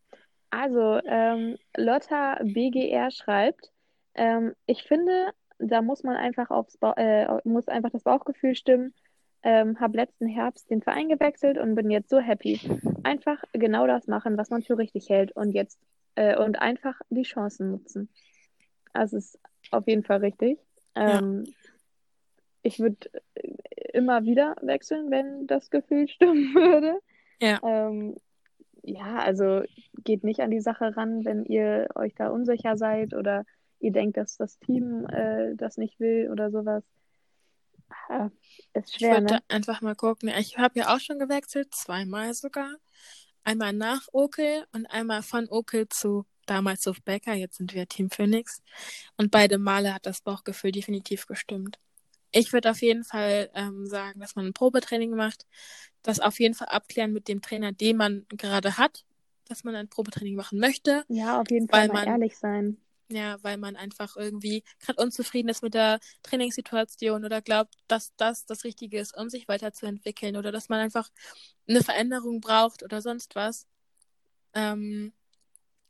Also, 0.49 0.99
ähm, 1.05 1.57
Lotta 1.77 2.39
BGR 2.43 3.11
schreibt, 3.11 3.71
ähm, 4.15 4.53
ich 4.65 4.83
finde, 4.83 5.31
da 5.59 5.81
muss 5.81 6.03
man 6.03 6.15
einfach 6.15 6.49
aufs 6.49 6.77
Bau 6.77 6.93
äh, 6.95 7.27
muss 7.43 7.67
einfach 7.67 7.91
das 7.91 8.03
Bauchgefühl 8.03 8.55
stimmen. 8.55 8.93
Ähm, 9.41 9.79
habe 9.79 9.97
letzten 9.97 10.27
Herbst 10.27 10.69
den 10.69 10.81
Verein 10.81 11.07
gewechselt 11.07 11.57
und 11.57 11.75
bin 11.75 11.89
jetzt 11.89 12.09
so 12.09 12.19
happy. 12.19 12.59
Einfach 13.03 13.41
genau 13.53 13.87
das 13.87 14.07
machen, 14.07 14.37
was 14.37 14.49
man 14.49 14.63
für 14.63 14.77
richtig 14.77 15.09
hält 15.09 15.31
und 15.33 15.51
jetzt 15.51 15.79
äh, 16.15 16.35
und 16.35 16.59
einfach 16.59 16.99
die 17.09 17.23
Chancen 17.23 17.71
nutzen. 17.71 18.09
Also 18.91 19.17
es 19.17 19.35
ist 19.35 19.39
auf 19.71 19.87
jeden 19.87 20.03
Fall 20.03 20.17
richtig. 20.17 20.59
Ja. 20.95 21.19
Ähm, 21.19 21.45
ich 22.63 22.79
würde 22.79 23.09
immer 23.93 24.23
wieder 24.25 24.55
wechseln, 24.61 25.09
wenn 25.11 25.47
das 25.47 25.69
Gefühl 25.69 26.07
stimmen 26.09 26.53
würde. 26.53 26.99
Ja. 27.41 27.59
Ähm, 27.63 28.15
ja, 28.83 29.19
also 29.19 29.63
geht 30.03 30.23
nicht 30.23 30.39
an 30.39 30.51
die 30.51 30.61
Sache 30.61 30.95
ran, 30.95 31.25
wenn 31.25 31.45
ihr 31.45 31.89
euch 31.95 32.15
da 32.15 32.29
unsicher 32.29 32.77
seid 32.77 33.13
oder 33.13 33.45
ihr 33.79 33.91
denkt, 33.91 34.17
dass 34.17 34.37
das 34.37 34.59
Team 34.59 35.05
äh, 35.07 35.55
das 35.55 35.77
nicht 35.77 35.99
will 35.99 36.29
oder 36.31 36.51
sowas. 36.51 36.83
Ah, 38.07 38.29
ist 38.73 38.89
Ich 38.89 38.97
schwer, 38.97 39.17
wollte 39.17 39.35
ne? 39.35 39.41
einfach 39.47 39.81
mal 39.81 39.95
gucken. 39.95 40.29
Ich 40.39 40.57
habe 40.57 40.79
ja 40.79 40.95
auch 40.95 40.99
schon 40.99 41.19
gewechselt, 41.19 41.73
zweimal 41.73 42.33
sogar. 42.33 42.69
Einmal 43.43 43.73
nach 43.73 44.07
Okel 44.11 44.65
und 44.73 44.85
einmal 44.87 45.23
von 45.23 45.47
Okel 45.49 45.87
zu 45.89 46.25
damals 46.45 46.87
auf 46.87 47.01
Becker. 47.03 47.33
Jetzt 47.33 47.57
sind 47.57 47.73
wir 47.73 47.87
Team 47.87 48.09
Phoenix. 48.09 48.61
Und 49.17 49.31
beide 49.31 49.57
Male 49.57 49.93
hat 49.93 50.05
das 50.05 50.21
Bauchgefühl 50.21 50.71
definitiv 50.71 51.25
gestimmt. 51.25 51.79
Ich 52.31 52.53
würde 52.53 52.69
auf 52.71 52.81
jeden 52.81 53.03
Fall 53.03 53.49
ähm, 53.55 53.87
sagen, 53.87 54.19
dass 54.19 54.35
man 54.35 54.45
ein 54.45 54.53
Probetraining 54.53 55.11
macht. 55.15 55.47
Das 56.09 56.19
auf 56.19 56.39
jeden 56.39 56.53
Fall 56.53 56.67
abklären 56.67 57.13
mit 57.13 57.27
dem 57.27 57.41
Trainer, 57.41 57.71
den 57.71 57.97
man 57.97 58.25
gerade 58.29 58.77
hat, 58.77 59.05
dass 59.45 59.63
man 59.63 59.75
ein 59.75 59.87
Probetraining 59.89 60.35
machen 60.35 60.59
möchte. 60.59 61.03
Ja, 61.07 61.41
auf 61.41 61.49
jeden 61.49 61.67
Fall 61.67 61.81
Weil 61.81 61.87
mal 61.89 62.05
man- 62.05 62.07
ehrlich 62.07 62.37
sein. 62.37 62.77
Ja, 63.11 63.37
weil 63.41 63.57
man 63.57 63.75
einfach 63.75 64.17
irgendwie 64.17 64.63
gerade 64.79 65.01
unzufrieden 65.01 65.49
ist 65.49 65.63
mit 65.63 65.73
der 65.73 65.99
Trainingssituation 66.21 67.25
oder 67.25 67.41
glaubt, 67.41 67.73
dass 67.87 68.15
das 68.17 68.45
das 68.45 68.63
Richtige 68.63 68.99
ist, 68.99 69.17
um 69.17 69.29
sich 69.29 69.47
weiterzuentwickeln 69.47 70.37
oder 70.37 70.51
dass 70.51 70.69
man 70.69 70.79
einfach 70.79 71.09
eine 71.67 71.83
Veränderung 71.83 72.39
braucht 72.39 72.83
oder 72.83 73.01
sonst 73.01 73.33
was. 73.35 73.65
Ähm, 74.53 75.11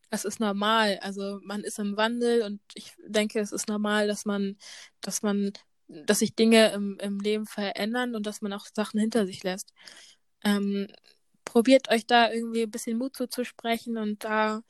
das 0.10 0.24
ist 0.26 0.40
normal. 0.40 0.98
Also 1.02 1.40
man 1.44 1.62
ist 1.66 1.78
im 1.78 1.98
Wandel 1.98 2.44
und 2.44 2.62
ich 2.74 2.94
denke, 3.06 3.40
es 3.42 3.52
ist 3.52 3.68
normal, 3.68 4.08
dass 4.08 4.24
man, 4.26 4.58
dass 5.02 5.22
man, 5.22 5.52
dass 5.90 6.20
sich 6.20 6.36
Dinge 6.36 6.72
im, 6.72 6.98
im 7.02 7.20
Leben 7.20 7.46
verändern 7.46 8.16
und 8.16 8.26
dass 8.26 8.42
man 8.42 8.54
auch 8.54 8.66
Sachen 8.74 9.00
hinter 9.00 9.26
sich 9.26 9.44
lässt. 9.44 9.74
Ähm, 10.44 10.88
probiert 11.46 11.90
euch 11.90 12.06
da 12.06 12.32
irgendwie 12.32 12.64
ein 12.64 12.72
bisschen 12.72 12.98
Mut 12.98 13.16
zuzusprechen 13.18 13.98
und 13.98 14.24
da 14.24 14.62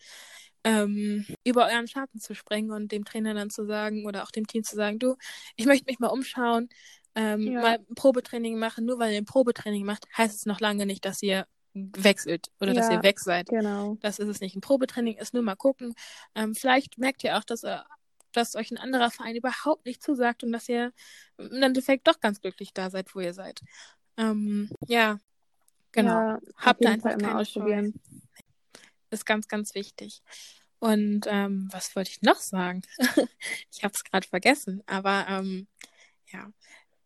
ähm, 0.64 1.26
über 1.44 1.68
euren 1.68 1.88
Schatten 1.88 2.20
zu 2.20 2.34
sprengen 2.36 2.72
und 2.72 2.92
dem 2.92 3.06
Trainer 3.06 3.34
dann 3.34 3.50
zu 3.50 3.66
sagen 3.66 4.06
oder 4.06 4.24
auch 4.24 4.32
dem 4.32 4.48
Team 4.48 4.64
zu 4.64 4.76
sagen, 4.76 5.00
du, 5.00 5.16
ich 5.56 5.66
möchte 5.66 5.86
mich 5.86 6.00
mal 6.00 6.08
umschauen, 6.08 6.70
ähm, 7.16 7.42
Ja. 7.42 7.62
mal 7.62 7.80
ein 7.88 7.96
Probetraining 7.96 8.58
machen. 8.58 8.86
Nur 8.86 9.00
weil 9.00 9.12
ihr 9.14 9.18
ein 9.20 9.26
Probetraining 9.26 9.86
macht, 9.86 10.06
heißt 10.18 10.36
es 10.36 10.46
noch 10.46 10.60
lange 10.60 10.86
nicht, 10.86 11.06
dass 11.06 11.22
ihr 11.22 11.46
wechselt 11.74 12.48
oder 12.60 12.74
dass 12.74 12.90
Ja. 12.90 12.98
ihr 12.98 13.04
weg 13.04 13.20
seid. 13.20 13.48
Genau. 13.48 13.98
Das 14.02 14.20
ist 14.20 14.28
es 14.28 14.40
nicht. 14.42 14.56
Ein 14.56 14.62
Probetraining 14.62 15.18
ist 15.18 15.34
nur 15.34 15.44
mal 15.44 15.56
gucken. 15.56 15.94
Ähm, 16.36 16.56
vielleicht 16.56 16.98
merkt 16.98 17.24
ihr 17.24 17.38
auch, 17.38 17.44
dass 17.44 17.64
ihr 17.64 17.86
dass 18.32 18.56
euch 18.56 18.72
ein 18.72 18.78
anderer 18.78 19.12
Verein 19.12 19.36
überhaupt 19.36 19.86
nicht 19.86 20.04
zusagt 20.04 20.44
und 20.44 20.52
dass 20.52 20.70
ihr 20.70 20.94
im 21.38 21.62
Endeffekt 21.62 22.08
doch 22.08 22.20
ganz 22.20 22.42
glücklich 22.42 22.74
da 22.74 22.90
seid, 22.90 23.14
wo 23.16 23.20
ihr 23.20 23.34
seid. 23.34 23.62
Ähm, 24.18 24.70
ja, 24.88 25.20
genau. 25.92 26.20
Ja, 26.20 26.40
Habt 26.58 26.84
da 26.84 26.90
einfach 26.90 27.18
keine 27.18 27.44
Chance. 27.44 27.94
Ist 29.12 29.26
ganz, 29.26 29.48
ganz 29.48 29.74
wichtig. 29.74 30.22
Und 30.80 31.26
ähm, 31.28 31.68
was 31.72 31.96
wollte 31.96 32.12
ich 32.12 32.22
noch 32.22 32.38
sagen? 32.38 32.82
ich 33.72 33.84
habe 33.84 33.94
es 33.94 34.04
gerade 34.04 34.28
vergessen, 34.28 34.82
aber 34.86 35.26
ähm, 35.28 35.68
ja. 36.32 36.52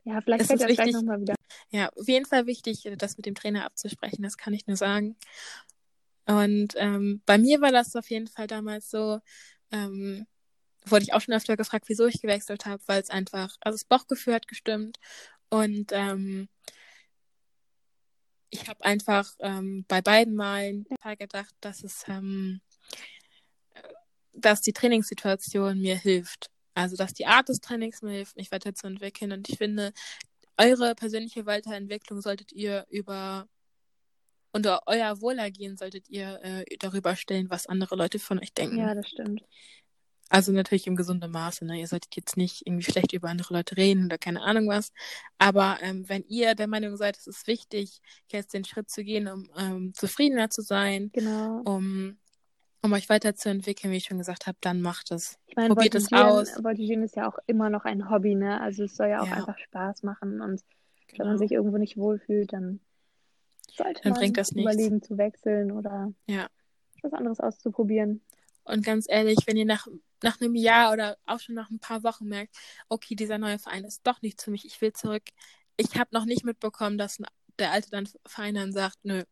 Ja, 0.04 0.22
vielleicht 0.22 0.48
fällt 0.48 0.62
das 0.62 0.68
wichtig, 0.68 0.84
gleich 0.84 0.94
nochmal 0.94 1.22
wieder. 1.22 1.36
Ja, 1.70 1.90
auf 1.90 2.08
jeden 2.08 2.26
Fall 2.26 2.46
wichtig, 2.46 2.88
das 2.98 3.18
mit 3.18 3.26
dem 3.26 3.36
Trainer 3.36 3.66
abzusprechen, 3.66 4.22
das 4.22 4.38
kann 4.38 4.54
ich 4.54 4.68
nur 4.68 4.76
sagen. 4.76 5.16
Und 6.26 6.74
ähm, 6.76 7.22
bei 7.26 7.38
mir 7.38 7.62
war 7.62 7.72
das 7.72 7.96
auf 7.96 8.10
jeden 8.10 8.28
Fall 8.28 8.48
damals 8.48 8.90
so, 8.90 9.20
ähm, 9.72 10.28
wurde 10.86 11.04
ich 11.04 11.14
auch 11.14 11.22
schon 11.22 11.34
öfter 11.34 11.58
gefragt, 11.58 11.86
wieso 11.88 12.06
ich 12.08 12.22
gewechselt 12.22 12.66
habe, 12.66 12.82
weil 12.88 13.02
es 13.02 13.10
einfach, 13.10 13.56
also 13.62 13.76
das 13.76 13.86
Bauchgefühl 13.86 14.34
hat 14.34 14.48
gestimmt 14.48 15.00
und 15.50 15.92
ähm, 15.92 16.48
ich 18.50 18.68
habe 18.68 18.84
einfach 18.86 19.34
ähm, 19.40 19.84
bei 19.88 20.02
beiden 20.02 20.36
Malen 20.36 20.86
gedacht, 21.18 21.56
dass 21.62 21.84
es, 21.84 22.04
ähm, 22.08 22.62
dass 24.34 24.62
die 24.62 24.74
Trainingssituation 24.74 25.80
mir 25.80 25.98
hilft. 25.98 26.52
Also, 26.76 26.96
dass 26.96 27.14
die 27.14 27.26
Art 27.26 27.50
des 27.50 27.60
Trainings 27.60 28.02
mir 28.02 28.12
hilft, 28.12 28.36
mich 28.36 28.52
weiterzuentwickeln. 28.52 29.32
Und 29.32 29.50
ich 29.50 29.58
finde, 29.58 29.92
eure 30.58 30.96
persönliche 30.96 31.46
Weiterentwicklung 31.46 32.22
solltet 32.22 32.52
ihr 32.52 32.86
über 32.90 33.48
und 34.56 34.68
euer 34.86 35.20
Wohlergehen 35.20 35.78
solltet 35.78 36.08
ihr 36.10 36.40
äh, 36.44 36.64
darüber 36.78 37.16
stellen, 37.16 37.50
was 37.50 37.66
andere 37.66 37.96
Leute 37.96 38.20
von 38.20 38.40
euch 38.40 38.54
denken. 38.54 38.78
Ja, 38.78 38.94
das 38.94 39.10
stimmt. 39.10 39.44
Also 40.34 40.52
natürlich 40.52 40.88
im 40.88 40.96
gesunden 40.96 41.30
Maße. 41.30 41.64
Ne? 41.64 41.80
Ihr 41.80 41.86
solltet 41.86 42.16
jetzt 42.16 42.38
nicht 42.38 42.66
irgendwie 42.66 42.82
schlecht 42.84 43.14
über 43.14 43.30
andere 43.30 43.54
Leute 43.54 43.78
reden 43.78 44.06
oder 44.06 44.18
keine 44.18 44.42
Ahnung 44.42 44.68
was. 44.68 44.92
Aber 45.38 45.78
ähm, 45.82 46.10
wenn 46.10 46.24
ihr 46.28 46.56
der 46.56 46.66
Meinung 46.66 46.98
seid, 46.98 47.18
es 47.18 47.28
ist 47.28 47.46
wichtig, 47.46 48.02
jetzt 48.32 48.52
den 48.52 48.66
Schritt 48.66 48.90
zu 48.90 49.04
gehen, 49.04 49.28
um 49.28 49.48
ähm, 49.56 49.94
zufriedener 49.94 50.50
zu 50.50 50.64
sein, 50.64 51.12
genau. 51.14 51.62
um, 51.66 52.18
um 52.82 52.94
euch 52.94 53.10
weiterzuentwickeln, 53.10 53.94
wie 53.94 53.98
ich 53.98 54.06
schon 54.06 54.18
gesagt 54.18 54.48
habe, 54.48 54.58
dann 54.60 54.82
macht 54.82 55.12
es. 55.12 55.38
Ich 55.46 55.56
meine, 55.56 55.76
Probiert 55.76 55.94
es 55.94 56.12
aus. 56.12 56.50
Voltigieren 56.64 57.04
ist 57.04 57.16
ja 57.16 57.30
auch 57.30 57.38
immer 57.46 57.70
noch 57.70 57.86
ein 57.86 58.10
Hobby, 58.10 58.34
ne? 58.34 58.60
Also 58.60 58.86
es 58.86 58.96
soll 58.96 59.10
ja 59.10 59.22
auch 59.22 59.28
ja. 59.28 59.34
einfach 59.34 59.60
Spaß 59.60 60.02
machen. 60.02 60.42
Und 60.42 60.64
genau. 61.10 61.20
wenn 61.20 61.28
man 61.28 61.28
genau. 61.28 61.38
sich 61.38 61.52
irgendwo 61.52 61.78
nicht 61.78 61.96
wohlfühlt, 61.96 62.54
dann 62.54 62.80
sollte 63.72 64.02
dann 64.02 64.14
man 64.14 64.24
überlegen 64.24 64.96
nichts. 64.96 65.10
zu 65.10 65.20
wechseln 65.20 65.72
oder 65.72 66.12
ja. 66.26 66.48
was 67.04 67.14
anderes 67.14 67.40
auszuprobieren. 67.40 68.22
Und 68.64 68.84
ganz 68.84 69.06
ehrlich, 69.10 69.38
wenn 69.46 69.58
ihr 69.58 69.66
nach 69.66 69.88
nach 70.24 70.42
einem 70.42 70.56
Jahr 70.56 70.92
oder 70.94 71.18
auch 71.26 71.40
schon 71.40 71.56
nach 71.56 71.70
ein 71.70 71.80
paar 71.80 72.04
Wochen 72.04 72.28
merkt, 72.28 72.56
okay, 72.90 73.16
dieser 73.16 73.38
neue 73.38 73.60
Verein 73.60 73.84
ist 73.84 74.06
doch 74.08 74.22
nichts 74.22 74.44
für 74.44 74.52
mich, 74.52 74.66
ich 74.66 74.82
will 74.82 74.94
zurück. 74.94 75.24
Ich 75.78 75.96
habe 75.98 76.10
noch 76.14 76.26
nicht 76.26 76.46
mitbekommen, 76.46 76.98
dass 76.98 77.20
der 77.60 77.72
alte 77.72 77.90
dann 77.90 78.08
Verein 78.26 78.56
dann 78.56 78.72
sagt, 78.72 79.00
nö, 79.04 79.24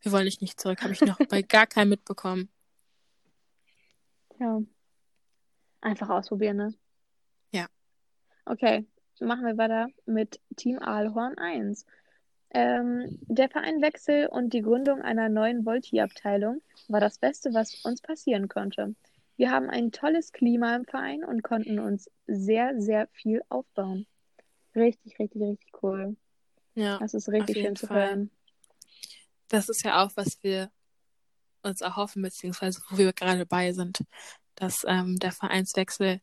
wir 0.00 0.12
wollen 0.12 0.24
dich 0.26 0.40
nicht 0.40 0.60
zurück. 0.60 0.82
Habe 0.82 0.92
ich 0.92 1.00
noch 1.00 1.18
bei 1.28 1.42
gar 1.42 1.66
keinem 1.66 1.90
mitbekommen. 1.90 2.48
Ja. 4.38 4.60
Einfach 5.80 6.08
ausprobieren, 6.08 6.56
ne? 6.56 6.74
Ja. 7.52 7.66
Okay, 8.44 8.86
machen 9.20 9.44
wir 9.44 9.56
weiter 9.56 9.88
mit 10.04 10.40
Team 10.56 10.78
Aalhorn 10.78 11.36
1. 11.38 11.86
Ähm, 12.50 13.18
der 13.22 13.48
Vereinwechsel 13.48 14.28
und 14.28 14.52
die 14.52 14.62
Gründung 14.62 15.02
einer 15.02 15.28
neuen 15.28 15.66
Volti-Abteilung 15.66 16.62
war 16.88 17.00
das 17.00 17.18
Beste, 17.18 17.52
was 17.52 17.84
uns 17.84 18.00
passieren 18.00 18.48
konnte. 18.48 18.94
Wir 19.36 19.50
haben 19.50 19.68
ein 19.68 19.92
tolles 19.92 20.32
Klima 20.32 20.74
im 20.76 20.84
Verein 20.84 21.24
und 21.24 21.42
konnten 21.42 21.78
uns 21.78 22.10
sehr, 22.26 22.80
sehr 22.80 23.08
viel 23.12 23.42
aufbauen. 23.48 24.06
Richtig, 24.74 25.18
richtig, 25.18 25.42
richtig 25.42 25.82
cool. 25.82 26.16
Ja. 26.74 26.98
Das 26.98 27.14
ist 27.14 27.28
richtig 27.28 27.56
schön 27.58 27.76
zu 27.76 27.88
hören. 27.88 28.30
Das 29.48 29.68
ist 29.68 29.84
ja 29.84 30.04
auch, 30.04 30.10
was 30.16 30.42
wir 30.42 30.70
uns 31.62 31.80
erhoffen, 31.80 32.22
beziehungsweise 32.22 32.80
wo 32.88 32.98
wir 32.98 33.12
gerade 33.12 33.46
bei 33.46 33.72
sind, 33.72 34.04
dass 34.54 34.84
ähm, 34.86 35.18
der 35.18 35.32
Vereinswechsel 35.32 36.20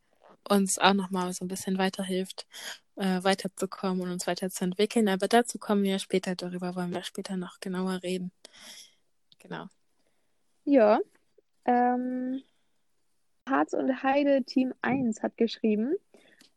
uns 0.49 0.77
auch 0.77 0.93
nochmal 0.93 1.31
so 1.33 1.45
ein 1.45 1.47
bisschen 1.47 1.77
weiterhilft, 1.77 2.47
äh, 2.95 3.23
weiterzukommen 3.23 4.01
und 4.01 4.11
uns 4.11 4.27
weiterzuentwickeln. 4.27 5.07
Aber 5.07 5.27
dazu 5.27 5.57
kommen 5.57 5.83
wir 5.83 5.99
später, 5.99 6.35
darüber 6.35 6.75
wollen 6.75 6.93
wir 6.93 7.03
später 7.03 7.37
noch 7.37 7.59
genauer 7.59 8.03
reden. 8.03 8.31
Genau. 9.39 9.67
Ja. 10.65 10.99
Ähm, 11.65 12.43
Harz 13.47 13.73
und 13.73 14.03
Heide 14.03 14.43
Team 14.43 14.73
1 14.81 15.21
hat 15.21 15.37
geschrieben, 15.37 15.95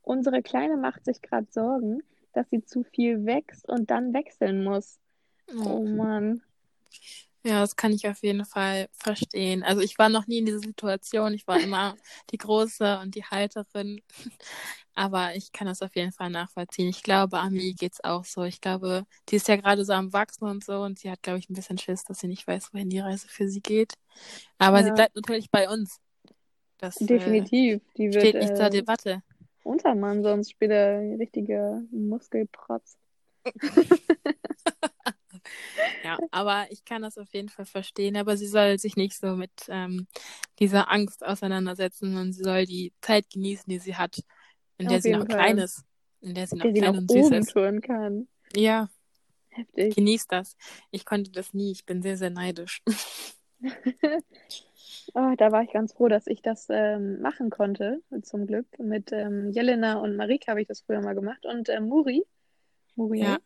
unsere 0.01 0.41
Kleine 0.41 0.77
macht 0.77 1.05
sich 1.05 1.21
gerade 1.21 1.47
Sorgen, 1.49 2.01
dass 2.33 2.49
sie 2.49 2.63
zu 2.63 2.83
viel 2.83 3.25
wächst 3.25 3.67
und 3.67 3.89
dann 3.91 4.13
wechseln 4.13 4.63
muss. 4.63 4.99
Oh 5.63 5.83
Mann. 5.83 6.41
Ja, 7.43 7.61
das 7.61 7.77
kann 7.77 7.93
ich 7.93 8.07
auf 8.07 8.21
jeden 8.23 8.43
Fall 8.45 8.89
verstehen. 8.91 9.63
Also 9.63 9.81
ich 9.81 9.97
war 9.97 10.09
noch 10.09 10.27
nie 10.27 10.39
in 10.39 10.45
dieser 10.45 10.59
Situation. 10.59 11.33
Ich 11.33 11.47
war 11.47 11.59
immer 11.59 11.95
die 12.31 12.37
Große 12.37 12.99
und 12.99 13.15
die 13.15 13.23
Halterin. 13.23 14.01
Aber 14.95 15.35
ich 15.35 15.51
kann 15.51 15.67
das 15.67 15.81
auf 15.81 15.95
jeden 15.95 16.11
Fall 16.11 16.29
nachvollziehen. 16.29 16.89
Ich 16.89 17.03
glaube, 17.03 17.39
Ami 17.39 17.73
geht's 17.73 18.03
auch 18.03 18.25
so. 18.25 18.43
Ich 18.43 18.59
glaube, 18.59 19.05
die 19.29 19.35
ist 19.35 19.47
ja 19.47 19.55
gerade 19.55 19.85
so 19.85 19.93
am 19.93 20.11
Wachsen 20.11 20.45
und 20.45 20.63
so 20.63 20.81
und 20.81 20.99
sie 20.99 21.11
hat, 21.11 21.21
glaube 21.21 21.39
ich, 21.39 21.49
ein 21.49 21.53
bisschen 21.53 21.77
Schiss, 21.77 22.03
dass 22.03 22.19
sie 22.19 22.27
nicht 22.27 22.47
weiß, 22.47 22.73
wohin 22.73 22.89
die 22.89 22.99
Reise 22.99 23.27
für 23.27 23.47
sie 23.47 23.61
geht. 23.61 23.93
Aber 24.57 24.79
ja. 24.79 24.85
sie 24.85 24.91
bleibt 24.91 25.15
natürlich 25.15 25.51
bei 25.51 25.69
uns. 25.69 26.01
Das, 26.77 26.95
Definitiv. 26.95 27.81
Die 27.97 28.13
wird, 28.13 28.21
steht 28.21 28.35
nicht 28.35 28.51
äh, 28.51 28.55
zur 28.55 28.69
Debatte. 28.69 29.23
Untermann, 29.63 30.23
sonst 30.23 30.51
später 30.51 30.97
ein 30.99 31.15
richtiger 31.15 31.81
Muskelprotz. 31.91 32.97
ja, 36.03 36.17
aber 36.31 36.67
ich 36.69 36.85
kann 36.85 37.01
das 37.01 37.17
auf 37.17 37.33
jeden 37.33 37.49
Fall 37.49 37.65
verstehen. 37.65 38.17
Aber 38.17 38.37
sie 38.37 38.47
soll 38.47 38.79
sich 38.79 38.95
nicht 38.95 39.17
so 39.17 39.35
mit 39.35 39.51
ähm, 39.67 40.07
dieser 40.59 40.91
Angst 40.91 41.25
auseinandersetzen 41.25 42.17
und 42.17 42.33
sie 42.33 42.43
soll 42.43 42.65
die 42.65 42.93
Zeit 43.01 43.29
genießen, 43.29 43.65
die 43.67 43.79
sie 43.79 43.95
hat, 43.95 44.23
in 44.77 44.87
der 44.87 44.97
auf 44.97 45.03
sie 45.03 45.11
noch 45.11 45.19
Fall. 45.19 45.27
klein 45.27 45.57
ist. 45.57 45.83
In 46.21 46.33
der 46.33 46.47
sie 46.47 46.55
noch 46.55 46.63
der 46.63 46.73
klein 46.73 46.93
sie 46.93 47.01
noch 47.01 47.01
und 47.01 47.11
süß 47.11 47.31
ist. 47.39 47.83
Kann. 47.83 48.27
Ja. 48.55 48.89
Heftig. 49.49 49.95
Genießt 49.95 50.31
das. 50.31 50.55
Ich 50.91 51.05
konnte 51.05 51.31
das 51.31 51.53
nie. 51.53 51.71
Ich 51.71 51.85
bin 51.85 52.01
sehr, 52.01 52.17
sehr 52.17 52.29
neidisch. 52.29 52.83
Oh, 55.13 55.33
da 55.37 55.51
war 55.51 55.63
ich 55.63 55.71
ganz 55.71 55.93
froh, 55.93 56.07
dass 56.07 56.27
ich 56.27 56.41
das 56.41 56.67
ähm, 56.69 57.21
machen 57.21 57.49
konnte, 57.49 58.01
zum 58.23 58.45
Glück. 58.45 58.67
Mit 58.79 59.11
ähm, 59.11 59.51
Jelena 59.51 59.99
und 59.99 60.15
Marika 60.15 60.51
habe 60.51 60.61
ich 60.61 60.67
das 60.67 60.81
früher 60.81 61.01
mal 61.01 61.15
gemacht 61.15 61.45
und 61.45 61.69
äh, 61.69 61.79
Muri. 61.79 62.25
Muri, 62.95 63.21
ja. 63.21 63.37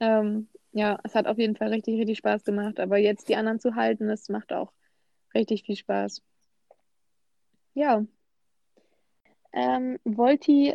ähm, 0.00 0.48
ja, 0.72 0.98
es 1.04 1.14
hat 1.14 1.26
auf 1.26 1.38
jeden 1.38 1.56
Fall 1.56 1.68
richtig, 1.68 1.98
richtig 1.98 2.18
Spaß 2.18 2.44
gemacht. 2.44 2.80
Aber 2.80 2.98
jetzt 2.98 3.28
die 3.28 3.36
anderen 3.36 3.60
zu 3.60 3.74
halten, 3.74 4.08
das 4.08 4.28
macht 4.28 4.52
auch 4.52 4.72
richtig 5.34 5.64
viel 5.64 5.76
Spaß. 5.76 6.22
Ja. 7.74 8.04
Ähm, 9.52 9.98
Volti 10.04 10.74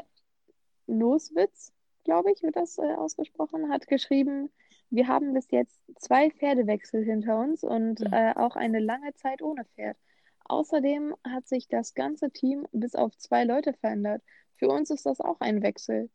Loswitz, 0.87 1.73
glaube 2.03 2.31
ich, 2.31 2.41
wird 2.43 2.55
das 2.55 2.77
äh, 2.77 2.93
ausgesprochen, 2.95 3.71
hat 3.71 3.87
geschrieben, 3.87 4.49
wir 4.93 5.07
haben 5.07 5.33
bis 5.33 5.49
jetzt 5.49 5.81
zwei 5.97 6.29
Pferdewechsel 6.29 7.03
hinter 7.03 7.39
uns 7.39 7.63
und 7.63 7.99
mhm. 7.99 8.13
äh, 8.13 8.33
auch 8.35 8.55
eine 8.55 8.79
lange 8.79 9.11
Zeit 9.15 9.41
ohne 9.41 9.65
Pferd. 9.65 9.97
Außerdem 10.45 11.15
hat 11.27 11.47
sich 11.47 11.67
das 11.67 11.95
ganze 11.95 12.29
Team 12.29 12.67
bis 12.71 12.93
auf 12.93 13.17
zwei 13.17 13.43
Leute 13.43 13.73
verändert. 13.73 14.21
Für 14.55 14.67
uns 14.67 14.91
ist 14.91 15.07
das 15.07 15.19
auch 15.19 15.39
ein 15.39 15.63
Wechsel. 15.63 16.11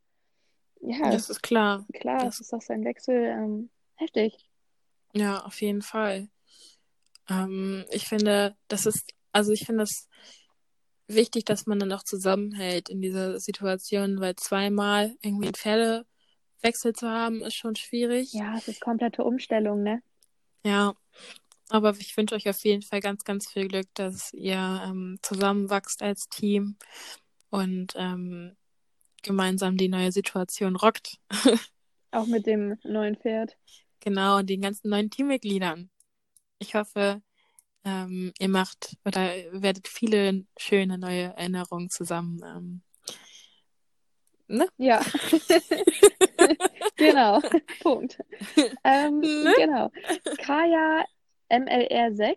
Ja, 0.81 1.11
das 1.11 1.29
ist 1.29 1.43
klar. 1.43 1.87
Klar, 1.93 2.25
das 2.25 2.39
ist 2.41 2.53
das 2.53 2.71
ein 2.71 2.85
Wechsel. 2.85 3.25
Ähm, 3.25 3.71
heftig. 3.97 4.49
Ja, 5.13 5.41
auf 5.45 5.61
jeden 5.61 5.83
Fall. 5.83 6.29
Ähm, 7.29 7.85
ich 7.91 8.07
finde, 8.07 8.57
das 8.69 8.87
ist, 8.87 9.13
also 9.33 9.51
ich 9.51 9.67
finde 9.67 9.83
es 9.83 10.09
wichtig, 11.09 11.47
dass 11.47 11.67
man 11.67 11.81
dann 11.81 11.91
auch 11.93 12.05
zusammenhält 12.05 12.91
in 12.91 13.01
dieser 13.01 13.41
Situation, 13.41 14.21
weil 14.21 14.37
zweimal 14.37 15.17
irgendwie 15.21 15.49
ein 15.49 15.55
Pferde 15.55 16.07
Wechsel 16.63 16.93
zu 16.93 17.09
haben, 17.09 17.43
ist 17.43 17.55
schon 17.55 17.77
schwierig. 17.77 18.33
Ja, 18.33 18.55
es 18.57 18.69
ist 18.69 18.81
komplette 18.81 19.25
Umstellung, 19.25 19.83
ne? 19.83 20.03
Ja, 20.65 20.95
aber 21.69 21.95
ich 21.99 22.17
wünsche 22.17 22.35
euch 22.35 22.49
auf 22.49 22.65
jeden 22.65 22.83
Fall 22.83 23.01
ganz, 23.01 23.25
ganz 23.25 23.51
viel 23.51 23.69
Glück, 23.69 23.87
dass 23.95 24.33
ihr 24.33 24.83
ähm, 24.85 25.19
zusammenwachst 25.23 26.03
als 26.03 26.29
Team 26.29 26.77
und 27.51 27.93
ähm, 27.97 28.57
gemeinsam 29.23 29.77
die 29.77 29.89
neue 29.89 30.13
Situation 30.13 30.77
rockt. 30.77 31.19
Auch 32.11 32.27
mit 32.27 32.47
dem 32.47 32.79
neuen 32.85 33.17
Pferd. 33.17 33.57
Genau, 34.01 34.39
und 34.39 34.49
den 34.49 34.63
ganzen 34.63 34.89
neuen 34.89 35.11
Teammitgliedern. 35.11 35.91
Ich 36.59 36.75
hoffe, 36.75 37.23
ähm, 37.85 38.33
ihr 38.39 38.49
macht 38.49 38.97
oder 39.05 39.31
werdet 39.53 39.89
viele 39.89 40.47
schöne 40.57 40.99
neue 40.99 41.35
Erinnerungen 41.37 41.91
zusammen 41.91 42.41
ähm, 42.45 42.83
Ne? 44.49 44.67
Ja. 44.79 45.01
genau. 46.97 47.41
Punkt. 47.81 48.19
Ähm, 48.83 49.21
ne? 49.21 49.55
Genau. 49.57 49.91
Kaya 50.39 51.05
MLR6 51.51 52.37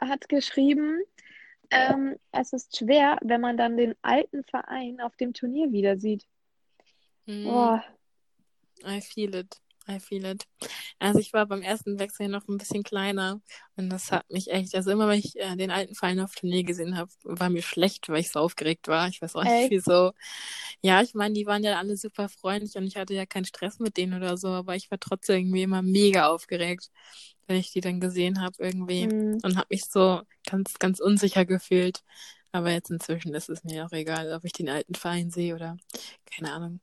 hat 0.00 0.28
geschrieben, 0.28 1.02
ähm, 1.70 2.16
es 2.32 2.52
ist 2.52 2.76
schwer, 2.76 3.18
wenn 3.22 3.40
man 3.40 3.56
dann 3.56 3.76
den 3.76 3.94
alten 4.02 4.44
Verein 4.44 5.00
auf 5.00 5.16
dem 5.16 5.34
Turnier 5.34 5.72
wieder 5.72 5.98
sieht. 5.98 6.24
Mm, 7.26 7.44
Boah, 7.44 7.84
I 8.86 9.00
feel 9.00 9.34
it. 9.34 9.60
I 9.90 10.00
feel 10.00 10.24
it. 10.26 10.44
Also 10.98 11.18
ich 11.20 11.32
war 11.32 11.46
beim 11.46 11.62
ersten 11.62 11.98
Wechsel 11.98 12.28
noch 12.28 12.46
ein 12.48 12.58
bisschen 12.58 12.82
kleiner 12.82 13.40
und 13.76 13.88
das 13.90 14.12
hat 14.12 14.28
mich 14.30 14.50
echt, 14.50 14.74
also 14.74 14.90
immer 14.90 15.08
wenn 15.08 15.18
ich 15.18 15.36
äh, 15.36 15.56
den 15.56 15.70
alten 15.70 15.94
Verein 15.94 16.20
auf 16.20 16.34
Turnier 16.34 16.62
gesehen 16.64 16.96
habe, 16.98 17.10
war 17.22 17.48
mir 17.48 17.62
schlecht, 17.62 18.08
weil 18.10 18.20
ich 18.20 18.30
so 18.30 18.40
aufgeregt 18.40 18.88
war. 18.88 19.08
Ich 19.08 19.22
weiß 19.22 19.34
auch 19.36 19.44
nicht 19.44 19.70
wieso. 19.70 20.12
Ja, 20.82 21.02
ich 21.02 21.14
meine, 21.14 21.34
die 21.34 21.46
waren 21.46 21.64
ja 21.64 21.78
alle 21.78 21.96
super 21.96 22.28
freundlich 22.28 22.76
und 22.76 22.84
ich 22.86 22.96
hatte 22.96 23.14
ja 23.14 23.26
keinen 23.26 23.46
Stress 23.46 23.78
mit 23.78 23.96
denen 23.96 24.14
oder 24.14 24.36
so, 24.36 24.48
aber 24.48 24.76
ich 24.76 24.90
war 24.90 24.98
trotzdem 25.00 25.38
irgendwie 25.38 25.62
immer 25.62 25.82
mega 25.82 26.28
aufgeregt, 26.28 26.90
wenn 27.46 27.56
ich 27.56 27.72
die 27.72 27.80
dann 27.80 28.00
gesehen 28.00 28.40
habe 28.42 28.56
irgendwie 28.58 29.04
hm, 29.04 29.38
und 29.42 29.56
habe 29.56 29.68
mich 29.70 29.84
so 29.86 30.22
ganz, 30.50 30.74
ganz 30.78 31.00
unsicher 31.00 31.44
gefühlt. 31.46 32.02
Aber 32.52 32.70
jetzt 32.72 32.90
inzwischen 32.90 33.34
ist 33.34 33.48
es 33.50 33.64
mir 33.64 33.86
auch 33.86 33.92
egal, 33.92 34.32
ob 34.32 34.44
ich 34.44 34.52
den 34.52 34.68
alten 34.70 34.94
Verein 34.94 35.30
sehe 35.30 35.54
oder 35.54 35.76
keine 36.26 36.52
Ahnung. 36.52 36.80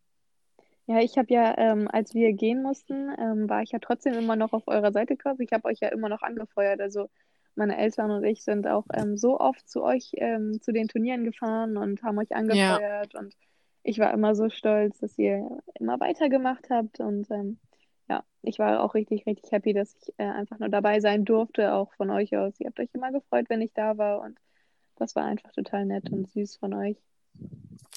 Ja, 0.88 1.00
ich 1.02 1.18
habe 1.18 1.34
ja, 1.34 1.58
ähm, 1.58 1.88
als 1.92 2.14
wir 2.14 2.34
gehen 2.34 2.62
mussten, 2.62 3.10
ähm, 3.20 3.50
war 3.50 3.64
ich 3.64 3.72
ja 3.72 3.80
trotzdem 3.80 4.14
immer 4.16 4.36
noch 4.36 4.54
auf 4.54 4.68
eurer 4.68 4.92
Seite 4.92 5.18
quasi. 5.18 5.44
Ich 5.44 5.52
habe 5.54 5.66
euch 5.68 5.80
ja 5.82 5.90
immer 5.90 6.10
noch 6.10 6.22
angefeuert. 6.22 6.80
Also 6.82 7.10
meine 7.56 7.78
Eltern 7.78 8.12
und 8.12 8.24
ich 8.24 8.44
sind 8.44 8.68
auch 8.68 8.86
ähm, 8.94 9.18
so 9.18 9.40
oft 9.40 9.68
zu 9.68 9.84
euch 9.84 10.12
ähm, 10.16 10.62
zu 10.62 10.72
den 10.74 10.88
Turnieren 10.88 11.24
gefahren 11.26 11.78
und 11.78 12.04
haben 12.04 12.20
euch 12.20 12.36
Ja, 12.50 12.80
angefeuert. 12.80 13.16
Und 13.16 13.34
ich 13.84 14.00
war 14.00 14.14
immer 14.14 14.36
so 14.36 14.50
stolz, 14.50 15.00
dass 15.00 15.18
ihr 15.18 15.60
immer 15.80 16.00
weitergemacht 16.00 16.70
habt. 16.70 17.00
Und 17.00 17.30
ähm, 17.32 17.60
ja, 18.10 18.24
ich 18.44 18.60
war 18.60 18.82
auch 18.84 18.94
richtig, 18.96 19.26
richtig 19.26 19.52
happy, 19.52 19.74
dass 19.74 19.96
ich 19.96 20.14
äh, 20.18 20.26
einfach 20.26 20.60
nur 20.60 20.70
dabei 20.70 21.00
sein 21.00 21.26
durfte, 21.26 21.74
auch 21.74 21.94
von 21.96 22.10
euch 22.12 22.36
aus. 22.38 22.60
Ihr 22.60 22.68
habt 22.68 22.80
euch 22.80 22.90
immer 22.94 23.12
gefreut, 23.12 23.46
wenn 23.50 23.62
ich 23.62 23.74
da 23.74 23.98
war. 23.98 24.22
Und 24.22 24.40
das 24.98 25.16
war 25.16 25.26
einfach 25.26 25.52
total 25.54 25.86
nett 25.86 26.12
und 26.12 26.30
süß 26.30 26.58
von 26.58 26.74
euch. 26.76 26.98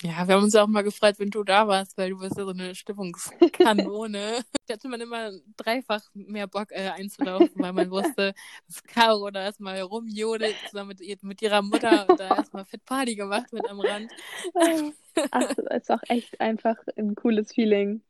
Ja, 0.03 0.29
wir 0.29 0.37
haben 0.37 0.45
uns 0.45 0.55
auch 0.55 0.69
mal 0.69 0.83
gefreut, 0.83 1.17
wenn 1.19 1.31
du 1.31 1.43
da 1.43 1.67
warst, 1.67 1.99
weil 1.99 2.11
du 2.11 2.19
bist 2.19 2.39
ja 2.39 2.45
so 2.45 2.51
eine 2.51 2.75
Stimmungskanone. 2.75 4.45
Da 4.67 4.75
hatte 4.75 4.89
man 4.89 5.01
immer 5.01 5.33
dreifach 5.57 6.03
mehr 6.15 6.47
Bock 6.47 6.71
äh, 6.71 6.91
einzulaufen, 6.91 7.51
weil 7.55 7.73
man 7.73 7.91
wusste, 7.91 8.33
dass 8.67 8.83
Caro 8.85 9.31
da 9.31 9.43
erstmal 9.43 9.81
rumjodelt 9.81 10.55
zusammen 10.69 10.95
mit, 10.99 11.23
mit 11.25 11.43
ihrer 11.43 11.63
Mutter 11.63 12.07
und 12.09 12.21
da 12.21 12.37
erstmal 12.37 12.65
Fit 12.65 12.85
Party 12.85 13.17
gemacht 13.17 13.51
wird 13.53 13.69
am 13.69 13.81
Rand. 13.81 14.13
Ach, 15.33 15.55
das 15.55 15.83
ist 15.83 15.91
auch 15.91 16.03
echt 16.09 16.41
einfach 16.41 16.77
ein 16.97 17.17
cooles 17.17 17.53
Feeling. 17.53 18.03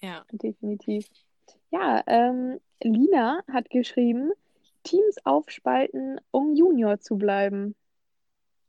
Ja. 0.00 0.24
Definitiv. 0.30 1.06
Ja, 1.70 2.02
ähm, 2.06 2.58
Lina 2.82 3.42
hat 3.52 3.68
geschrieben, 3.68 4.32
Teams 4.82 5.16
aufspalten, 5.24 6.20
um 6.30 6.54
Junior 6.54 7.00
zu 7.00 7.16
bleiben. 7.18 7.74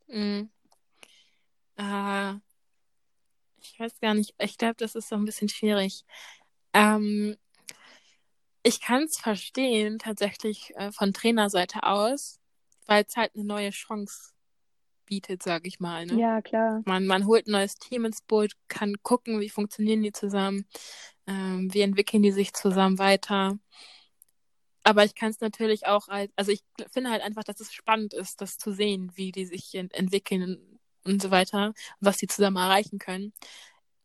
Mm. 0.08 0.48
Äh, 1.78 2.34
ich 3.60 3.78
weiß 3.78 4.00
gar 4.00 4.14
nicht. 4.14 4.34
Ich 4.38 4.58
glaube, 4.58 4.76
das 4.76 4.94
ist 4.94 5.08
so 5.08 5.16
ein 5.16 5.24
bisschen 5.24 5.48
schwierig. 5.48 6.04
Ähm, 6.74 7.36
ich 8.62 8.80
kann 8.80 9.04
es 9.04 9.18
verstehen, 9.18 9.98
tatsächlich 9.98 10.74
äh, 10.76 10.92
von 10.92 11.12
Trainerseite 11.12 11.84
aus, 11.84 12.40
weil 12.86 13.04
es 13.08 13.16
halt 13.16 13.34
eine 13.34 13.44
neue 13.44 13.70
Chance 13.70 14.32
bietet, 15.06 15.42
sage 15.42 15.68
ich 15.68 15.80
mal. 15.80 16.04
Ne? 16.06 16.20
Ja, 16.20 16.42
klar. 16.42 16.82
Man, 16.84 17.06
man 17.06 17.26
holt 17.26 17.46
ein 17.46 17.52
neues 17.52 17.76
Team 17.76 18.04
ins 18.04 18.20
Boot, 18.20 18.52
kann 18.68 18.96
gucken, 19.02 19.40
wie 19.40 19.48
funktionieren 19.48 20.02
die 20.02 20.12
zusammen, 20.12 20.66
ähm, 21.26 21.72
wie 21.72 21.80
entwickeln 21.80 22.22
die 22.22 22.32
sich 22.32 22.52
zusammen 22.52 22.98
weiter. 22.98 23.58
Aber 24.84 25.04
ich 25.04 25.14
kann 25.14 25.30
es 25.30 25.40
natürlich 25.40 25.86
auch 25.86 26.08
als, 26.08 26.30
also 26.36 26.52
ich 26.52 26.62
finde 26.90 27.10
halt 27.10 27.22
einfach, 27.22 27.44
dass 27.44 27.60
es 27.60 27.72
spannend 27.72 28.14
ist, 28.14 28.40
das 28.40 28.58
zu 28.58 28.72
sehen, 28.72 29.12
wie 29.14 29.32
die 29.32 29.46
sich 29.46 29.74
ent 29.74 29.94
entwickeln 29.94 30.77
und 31.08 31.22
so 31.22 31.30
weiter, 31.30 31.74
was 32.00 32.18
die 32.18 32.26
zusammen 32.26 32.56
erreichen 32.56 32.98
können. 32.98 33.32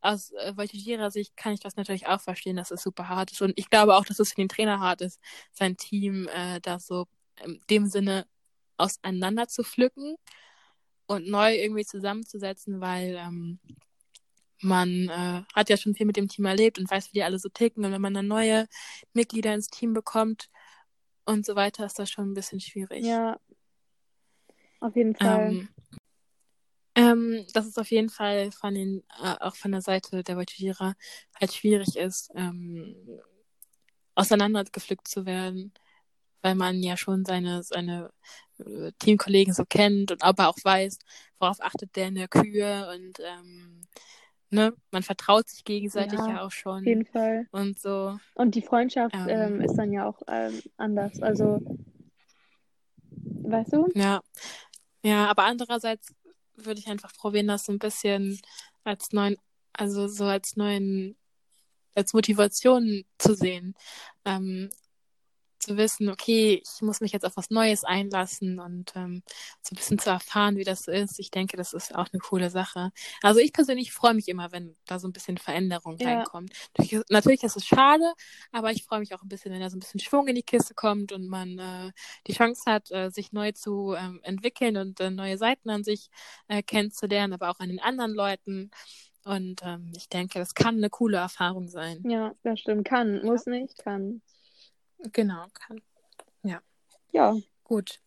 Aus 0.01 0.31
äh, 0.31 0.55
voltigierer 0.55 1.11
Sicht 1.11 1.37
kann 1.37 1.53
ich 1.53 1.59
das 1.59 1.75
natürlich 1.75 2.07
auch 2.07 2.21
verstehen, 2.21 2.57
dass 2.57 2.71
es 2.71 2.83
super 2.83 3.07
hart 3.07 3.31
ist. 3.31 3.41
Und 3.41 3.53
ich 3.55 3.69
glaube 3.69 3.95
auch, 3.95 4.05
dass 4.05 4.19
es 4.19 4.29
für 4.29 4.35
den 4.35 4.49
Trainer 4.49 4.79
hart 4.79 5.01
ist, 5.01 5.19
sein 5.51 5.77
Team 5.77 6.27
äh, 6.27 6.59
da 6.61 6.79
so 6.79 7.07
in 7.43 7.61
dem 7.69 7.87
Sinne 7.87 8.25
auseinander 8.77 9.47
zu 9.47 9.63
pflücken 9.63 10.15
und 11.05 11.27
neu 11.27 11.55
irgendwie 11.55 11.85
zusammenzusetzen, 11.85 12.81
weil 12.81 13.15
ähm, 13.17 13.59
man 14.61 15.09
äh, 15.09 15.43
hat 15.53 15.69
ja 15.69 15.77
schon 15.77 15.95
viel 15.95 16.05
mit 16.05 16.17
dem 16.17 16.27
Team 16.27 16.45
erlebt 16.45 16.79
und 16.79 16.89
weiß, 16.89 17.09
wie 17.09 17.19
die 17.19 17.23
alle 17.23 17.39
so 17.39 17.49
ticken. 17.49 17.85
Und 17.85 17.91
wenn 17.91 18.01
man 18.01 18.13
dann 18.13 18.27
neue 18.27 18.67
Mitglieder 19.13 19.53
ins 19.53 19.67
Team 19.67 19.93
bekommt 19.93 20.49
und 21.25 21.45
so 21.45 21.55
weiter, 21.55 21.85
ist 21.85 21.99
das 21.99 22.09
schon 22.09 22.31
ein 22.31 22.33
bisschen 22.33 22.59
schwierig. 22.59 23.05
Ja, 23.05 23.39
auf 24.79 24.95
jeden 24.95 25.15
Fall. 25.15 25.51
Ähm, 25.51 25.69
ähm, 27.13 27.45
dass 27.53 27.65
es 27.65 27.77
auf 27.77 27.91
jeden 27.91 28.09
Fall 28.09 28.51
von 28.51 28.73
den, 28.73 29.03
äh, 29.23 29.35
auch 29.39 29.55
von 29.55 29.71
der 29.71 29.81
Seite 29.81 30.23
der 30.23 30.35
Voltigierer 30.35 30.95
halt 31.39 31.53
schwierig 31.53 31.95
ist, 31.95 32.31
ähm, 32.35 32.95
auseinandergepflückt 34.15 35.07
zu 35.07 35.25
werden, 35.25 35.73
weil 36.41 36.55
man 36.55 36.83
ja 36.83 36.97
schon 36.97 37.25
seine, 37.25 37.63
seine 37.63 38.11
äh, 38.59 38.91
Teamkollegen 38.99 39.53
so 39.53 39.63
kennt 39.65 40.11
und 40.11 40.23
aber 40.23 40.49
auch 40.49 40.57
weiß, 40.63 40.99
worauf 41.39 41.61
achtet 41.61 41.95
der 41.95 42.07
in 42.09 42.15
der 42.15 42.27
Kühe 42.27 42.89
und 42.93 43.19
ähm, 43.19 43.81
ne, 44.49 44.73
man 44.91 45.03
vertraut 45.03 45.49
sich 45.49 45.63
gegenseitig 45.63 46.19
Ja, 46.19 46.29
ja 46.29 46.41
auch 46.41 46.45
auf 46.47 46.53
schon 46.53 46.85
jeden 46.85 47.05
Fall. 47.05 47.47
und 47.51 47.79
so. 47.79 48.17
Und 48.35 48.55
die 48.55 48.61
Freundschaft 48.61 49.15
ähm, 49.27 49.55
Ähm, 49.55 49.61
ist 49.61 49.75
dann 49.75 49.91
ja 49.91 50.07
auch 50.07 50.21
ähm, 50.27 50.61
anders. 50.77 51.21
Also, 51.21 51.59
weißt 53.43 53.73
du? 53.73 53.89
ja, 53.95 54.21
ja, 55.03 55.27
aber 55.27 55.43
andererseits 55.43 56.13
würde 56.55 56.79
ich 56.79 56.87
einfach 56.87 57.13
probieren, 57.13 57.47
das 57.47 57.65
so 57.65 57.71
ein 57.71 57.79
bisschen 57.79 58.39
als 58.83 59.11
neuen, 59.11 59.37
also 59.73 60.07
so 60.07 60.25
als 60.25 60.55
neuen, 60.55 61.15
als 61.95 62.13
Motivation 62.13 63.05
zu 63.17 63.35
sehen. 63.35 63.75
Ähm, 64.25 64.69
zu 65.63 65.77
wissen, 65.77 66.09
okay, 66.09 66.61
ich 66.63 66.81
muss 66.81 67.01
mich 67.01 67.11
jetzt 67.13 67.25
auf 67.25 67.37
was 67.37 67.49
Neues 67.49 67.83
einlassen 67.83 68.59
und 68.59 68.93
ähm, 68.95 69.23
so 69.61 69.73
ein 69.73 69.77
bisschen 69.77 69.99
zu 69.99 70.09
erfahren, 70.11 70.57
wie 70.57 70.63
das 70.63 70.83
so 70.83 70.91
ist. 70.91 71.19
Ich 71.19 71.31
denke, 71.31 71.57
das 71.57 71.73
ist 71.73 71.95
auch 71.95 72.07
eine 72.13 72.19
coole 72.19 72.49
Sache. 72.49 72.91
Also 73.21 73.39
ich 73.39 73.53
persönlich 73.53 73.91
freue 73.93 74.13
mich 74.13 74.27
immer, 74.29 74.51
wenn 74.51 74.75
da 74.87 74.99
so 74.99 75.07
ein 75.07 75.13
bisschen 75.13 75.37
Veränderung 75.37 75.99
Ja, 75.99 76.07
reinkommt. 76.07 76.53
Natürlich, 76.77 77.05
natürlich 77.09 77.43
ist 77.43 77.57
es 77.57 77.65
schade, 77.65 78.13
aber 78.51 78.71
ich 78.71 78.83
freue 78.85 78.99
mich 78.99 79.13
auch 79.15 79.23
ein 79.23 79.29
bisschen, 79.29 79.51
wenn 79.53 79.61
da 79.61 79.69
so 79.69 79.77
ein 79.77 79.81
bisschen 79.81 79.99
Schwung 79.99 80.27
in 80.27 80.35
die 80.35 80.43
Kiste 80.43 80.73
kommt 80.75 81.11
und 81.11 81.27
man 81.27 81.59
äh, 81.59 81.91
die 82.27 82.33
Chance 82.33 82.63
hat, 82.67 82.91
äh, 82.91 83.09
sich 83.11 83.31
neu 83.33 83.51
zu 83.53 83.95
ähm, 83.97 84.19
entwickeln 84.23 84.77
und 84.77 84.99
äh, 84.99 85.11
neue 85.11 85.37
Seiten 85.37 85.69
an 85.69 85.83
sich 85.83 86.09
äh, 86.47 86.63
kennenzulernen, 86.63 87.33
aber 87.33 87.49
auch 87.51 87.59
an 87.59 87.69
den 87.69 87.79
anderen 87.81 88.13
Leuten. 88.13 88.71
Und 89.25 89.61
ähm, 89.63 89.91
ich 89.95 90.09
denke, 90.09 90.39
das 90.39 90.53
kann 90.55 90.77
eine 90.77 90.89
coole 90.89 91.17
Erfahrung 91.17 91.69
sein. 91.69 92.01
ja, 92.03 92.33
das 92.43 92.59
stimmt. 92.59 92.85
Kann, 92.85 93.23
muss 93.23 93.45
nicht, 93.45 93.77
kann. 93.83 94.21
Genau, 95.11 95.47
kann. 95.53 95.81
Ja, 96.43 96.61
Ja, 97.11 97.33
gut. 97.63 97.99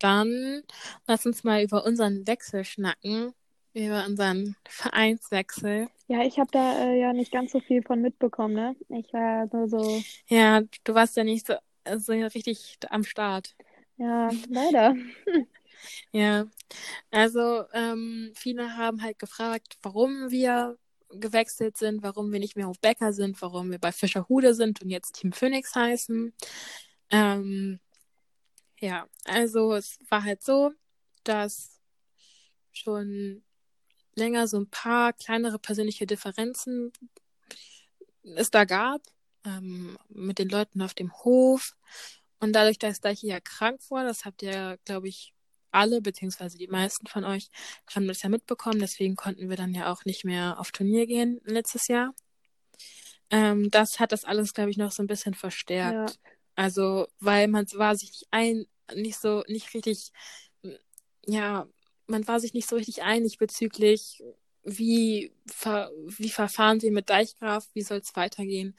Dann 0.00 0.62
lass 1.06 1.26
uns 1.26 1.44
mal 1.44 1.62
über 1.62 1.84
unseren 1.86 2.26
Wechsel 2.26 2.64
schnacken, 2.64 3.34
über 3.74 4.06
unseren 4.06 4.56
Vereinswechsel. 4.68 5.88
ja, 6.08 6.22
ich 6.24 6.38
habe 6.38 6.50
da 6.52 6.78
äh, 6.78 7.00
ja 7.00 7.12
nicht 7.12 7.32
ganz 7.32 7.52
so 7.52 7.60
viel 7.60 7.82
von 7.82 8.00
mitbekommen, 8.02 8.54
ne? 8.54 8.76
Ich 8.88 9.12
war 9.12 9.46
nur 9.52 9.68
so, 9.68 10.04
Ja, 10.28 10.62
du 10.84 10.94
warst 10.94 11.16
ja 11.16 11.24
nicht 11.24 11.46
so, 11.46 11.54
so 11.98 12.12
richtig 12.12 12.78
am 12.90 13.04
Start. 13.04 13.54
ja, 13.96 14.30
leider. 14.48 14.94
Ja, 16.12 16.46
also 17.10 17.64
ähm, 17.72 18.32
viele 18.34 18.76
haben 18.76 19.02
halt 19.02 19.18
gefragt, 19.18 19.78
warum 19.82 20.30
wir 20.30 20.78
gewechselt 21.14 21.76
sind, 21.76 22.02
warum 22.02 22.32
wir 22.32 22.40
nicht 22.40 22.56
mehr 22.56 22.68
auf 22.68 22.80
Becker 22.80 23.12
sind, 23.12 23.40
warum 23.42 23.70
wir 23.70 23.78
bei 23.78 23.92
Fischerhude 23.92 24.54
sind 24.54 24.82
und 24.82 24.90
jetzt 24.90 25.12
Team 25.12 25.32
Phoenix 25.32 25.74
heißen. 25.74 26.32
Ähm, 27.10 27.80
ja, 28.80 29.06
also 29.24 29.74
es 29.74 29.98
war 30.08 30.24
halt 30.24 30.42
so, 30.42 30.72
dass 31.24 31.80
schon 32.72 33.42
länger 34.14 34.48
so 34.48 34.58
ein 34.58 34.68
paar 34.70 35.12
kleinere 35.12 35.58
persönliche 35.58 36.06
Differenzen 36.06 36.92
es 38.22 38.50
da 38.50 38.64
gab 38.64 39.02
ähm, 39.44 39.98
mit 40.08 40.38
den 40.38 40.48
Leuten 40.48 40.82
auf 40.82 40.94
dem 40.94 41.12
Hof. 41.24 41.76
Und 42.40 42.52
dadurch, 42.54 42.78
dass 42.78 43.00
ich 43.04 43.22
ja 43.22 43.40
krank 43.40 43.80
war, 43.90 44.04
das 44.04 44.24
habt 44.24 44.42
ihr, 44.42 44.78
glaube 44.84 45.08
ich, 45.08 45.32
alle, 45.72 46.00
beziehungsweise 46.02 46.58
die 46.58 46.68
meisten 46.68 47.06
von 47.06 47.24
euch, 47.24 47.48
haben 47.94 48.08
das 48.08 48.22
ja 48.22 48.28
mitbekommen. 48.28 48.80
Deswegen 48.80 49.16
konnten 49.16 49.48
wir 49.50 49.56
dann 49.56 49.74
ja 49.74 49.92
auch 49.92 50.04
nicht 50.04 50.24
mehr 50.24 50.58
auf 50.60 50.72
Turnier 50.72 51.06
gehen 51.06 51.40
letztes 51.44 51.88
Jahr. 51.88 52.14
Ähm, 53.30 53.70
das 53.70 53.98
hat 53.98 54.12
das 54.12 54.24
alles, 54.24 54.54
glaube 54.54 54.70
ich, 54.70 54.76
noch 54.76 54.92
so 54.92 55.02
ein 55.02 55.06
bisschen 55.06 55.34
Ja, 55.80 56.14
verstärkt. 56.14 56.18
Also, 56.54 57.08
weil 57.20 57.48
man 57.48 57.66
war 57.74 57.96
sich 57.96 58.10
nicht 58.10 58.26
ein, 58.30 58.66
nicht 58.94 59.20
so, 59.20 59.42
nicht 59.48 59.72
richtig, 59.74 60.12
ja, 61.26 61.66
man 62.06 62.26
war 62.28 62.40
sich 62.40 62.52
nicht 62.54 62.68
so 62.68 62.76
richtig 62.76 63.02
einig 63.02 63.38
bezüglich, 63.38 64.22
wie, 64.64 65.32
ver, 65.46 65.90
wie 66.06 66.30
verfahren 66.30 66.82
wir 66.82 66.92
mit 66.92 67.10
Deichgraf, 67.10 67.66
wie 67.74 67.82
soll 67.82 67.98
es 67.98 68.14
weitergehen, 68.16 68.76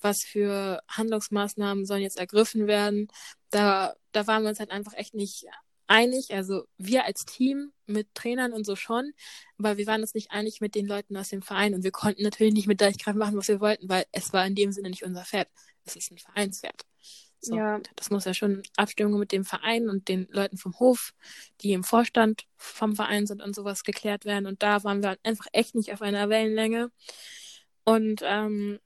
was 0.00 0.22
für 0.24 0.82
Handlungsmaßnahmen 0.88 1.86
sollen 1.86 2.02
jetzt 2.02 2.18
ergriffen 2.18 2.66
werden. 2.66 3.08
Da, 3.50 3.94
da 4.12 4.26
waren 4.26 4.42
wir 4.42 4.50
uns 4.50 4.58
halt 4.60 4.70
einfach 4.70 4.94
echt 4.94 5.14
nicht 5.14 5.46
einig, 5.86 6.32
also 6.32 6.64
wir 6.78 7.04
als 7.04 7.24
Team 7.24 7.72
mit 7.86 8.14
Trainern 8.14 8.52
und 8.52 8.64
so 8.64 8.76
schon, 8.76 9.12
aber 9.58 9.76
wir 9.76 9.86
waren 9.86 10.00
uns 10.00 10.14
nicht 10.14 10.30
einig 10.30 10.60
mit 10.60 10.74
den 10.74 10.86
Leuten 10.86 11.16
aus 11.16 11.28
dem 11.28 11.42
Verein 11.42 11.74
und 11.74 11.84
wir 11.84 11.90
konnten 11.90 12.22
natürlich 12.22 12.54
nicht 12.54 12.66
mit 12.66 12.80
Deichkraft 12.80 13.16
machen, 13.16 13.36
was 13.36 13.48
wir 13.48 13.60
wollten, 13.60 13.88
weil 13.88 14.04
es 14.12 14.32
war 14.32 14.46
in 14.46 14.54
dem 14.54 14.72
Sinne 14.72 14.90
nicht 14.90 15.04
unser 15.04 15.24
Pferd. 15.24 15.48
Es 15.84 15.96
ist 15.96 16.10
ein 16.10 16.18
Vereinspferd. 16.18 16.82
So, 17.40 17.56
Ja. 17.56 17.80
Das 17.96 18.10
muss 18.10 18.24
ja 18.24 18.34
schon 18.34 18.62
Abstimmung 18.76 19.18
mit 19.18 19.32
dem 19.32 19.44
Verein 19.44 19.88
und 19.88 20.08
den 20.08 20.28
Leuten 20.30 20.56
vom 20.56 20.78
Hof, 20.78 21.12
die 21.60 21.72
im 21.72 21.82
Vorstand 21.82 22.44
vom 22.56 22.94
Verein 22.94 23.26
sind 23.26 23.42
und 23.42 23.54
sowas 23.54 23.82
geklärt 23.82 24.24
werden. 24.24 24.46
Und 24.46 24.62
da 24.62 24.84
waren 24.84 25.02
wir 25.02 25.18
einfach 25.24 25.46
echt 25.52 25.74
nicht 25.74 25.92
auf 25.92 26.02
einer 26.02 26.28
Wellenlänge. 26.28 26.92
Und 27.84 28.20
ähm, 28.22 28.78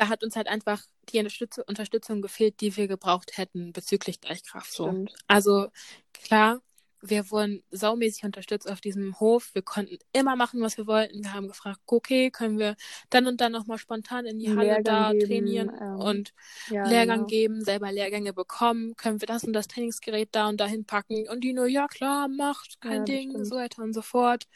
da 0.00 0.08
hat 0.08 0.24
uns 0.24 0.34
halt 0.34 0.48
einfach 0.48 0.82
die 1.10 1.18
Unterstützung, 1.18 1.64
Unterstützung 1.66 2.22
gefehlt, 2.22 2.62
die 2.62 2.74
wir 2.78 2.88
gebraucht 2.88 3.36
hätten 3.36 3.74
bezüglich 3.74 4.18
Deichkraft. 4.18 4.72
So. 4.72 5.04
Also 5.26 5.68
klar, 6.14 6.62
wir 7.02 7.30
wurden 7.30 7.62
saumäßig 7.70 8.24
unterstützt 8.24 8.70
auf 8.70 8.80
diesem 8.80 9.18
Hof. 9.20 9.50
Wir 9.54 9.62
konnten 9.62 9.98
immer 10.12 10.36
machen, 10.36 10.60
was 10.60 10.76
wir 10.78 10.86
wollten. 10.86 11.22
Wir 11.24 11.32
haben 11.32 11.48
gefragt, 11.48 11.80
okay, 11.86 12.30
können 12.30 12.58
wir 12.58 12.76
dann 13.10 13.26
und 13.26 13.40
dann 13.40 13.52
nochmal 13.52 13.78
spontan 13.78 14.26
in 14.26 14.38
die 14.38 14.52
Halle 14.52 14.80
Lehrgang 14.80 14.82
da 14.82 15.14
geben, 15.14 15.14
trainieren 15.14 15.72
ähm, 15.80 15.94
und 15.94 16.32
Ja, 16.66 16.92
Lehrgang 16.92 17.26
genau. 17.26 17.26
geben, 17.26 17.62
selber 17.64 17.92
Lehrgänge 17.92 18.32
bekommen, 18.32 18.96
können 18.96 19.20
wir 19.20 19.26
das 19.26 19.44
und 19.44 19.52
das 19.52 19.68
Trainingsgerät 19.68 20.30
da 20.32 20.48
und 20.48 20.60
dahin 20.60 20.84
packen 20.86 21.28
und 21.28 21.42
die 21.44 21.52
nur, 21.52 21.66
ja 21.66 21.88
klar, 21.88 22.28
macht, 22.28 22.80
kein 22.80 23.04
Ja, 23.04 23.04
Ding, 23.04 23.32
stimmt. 23.32 23.44
so 23.44 23.56
weiter 23.56 23.82
und 23.82 23.92
so 23.94 24.02
fort. 24.02 24.46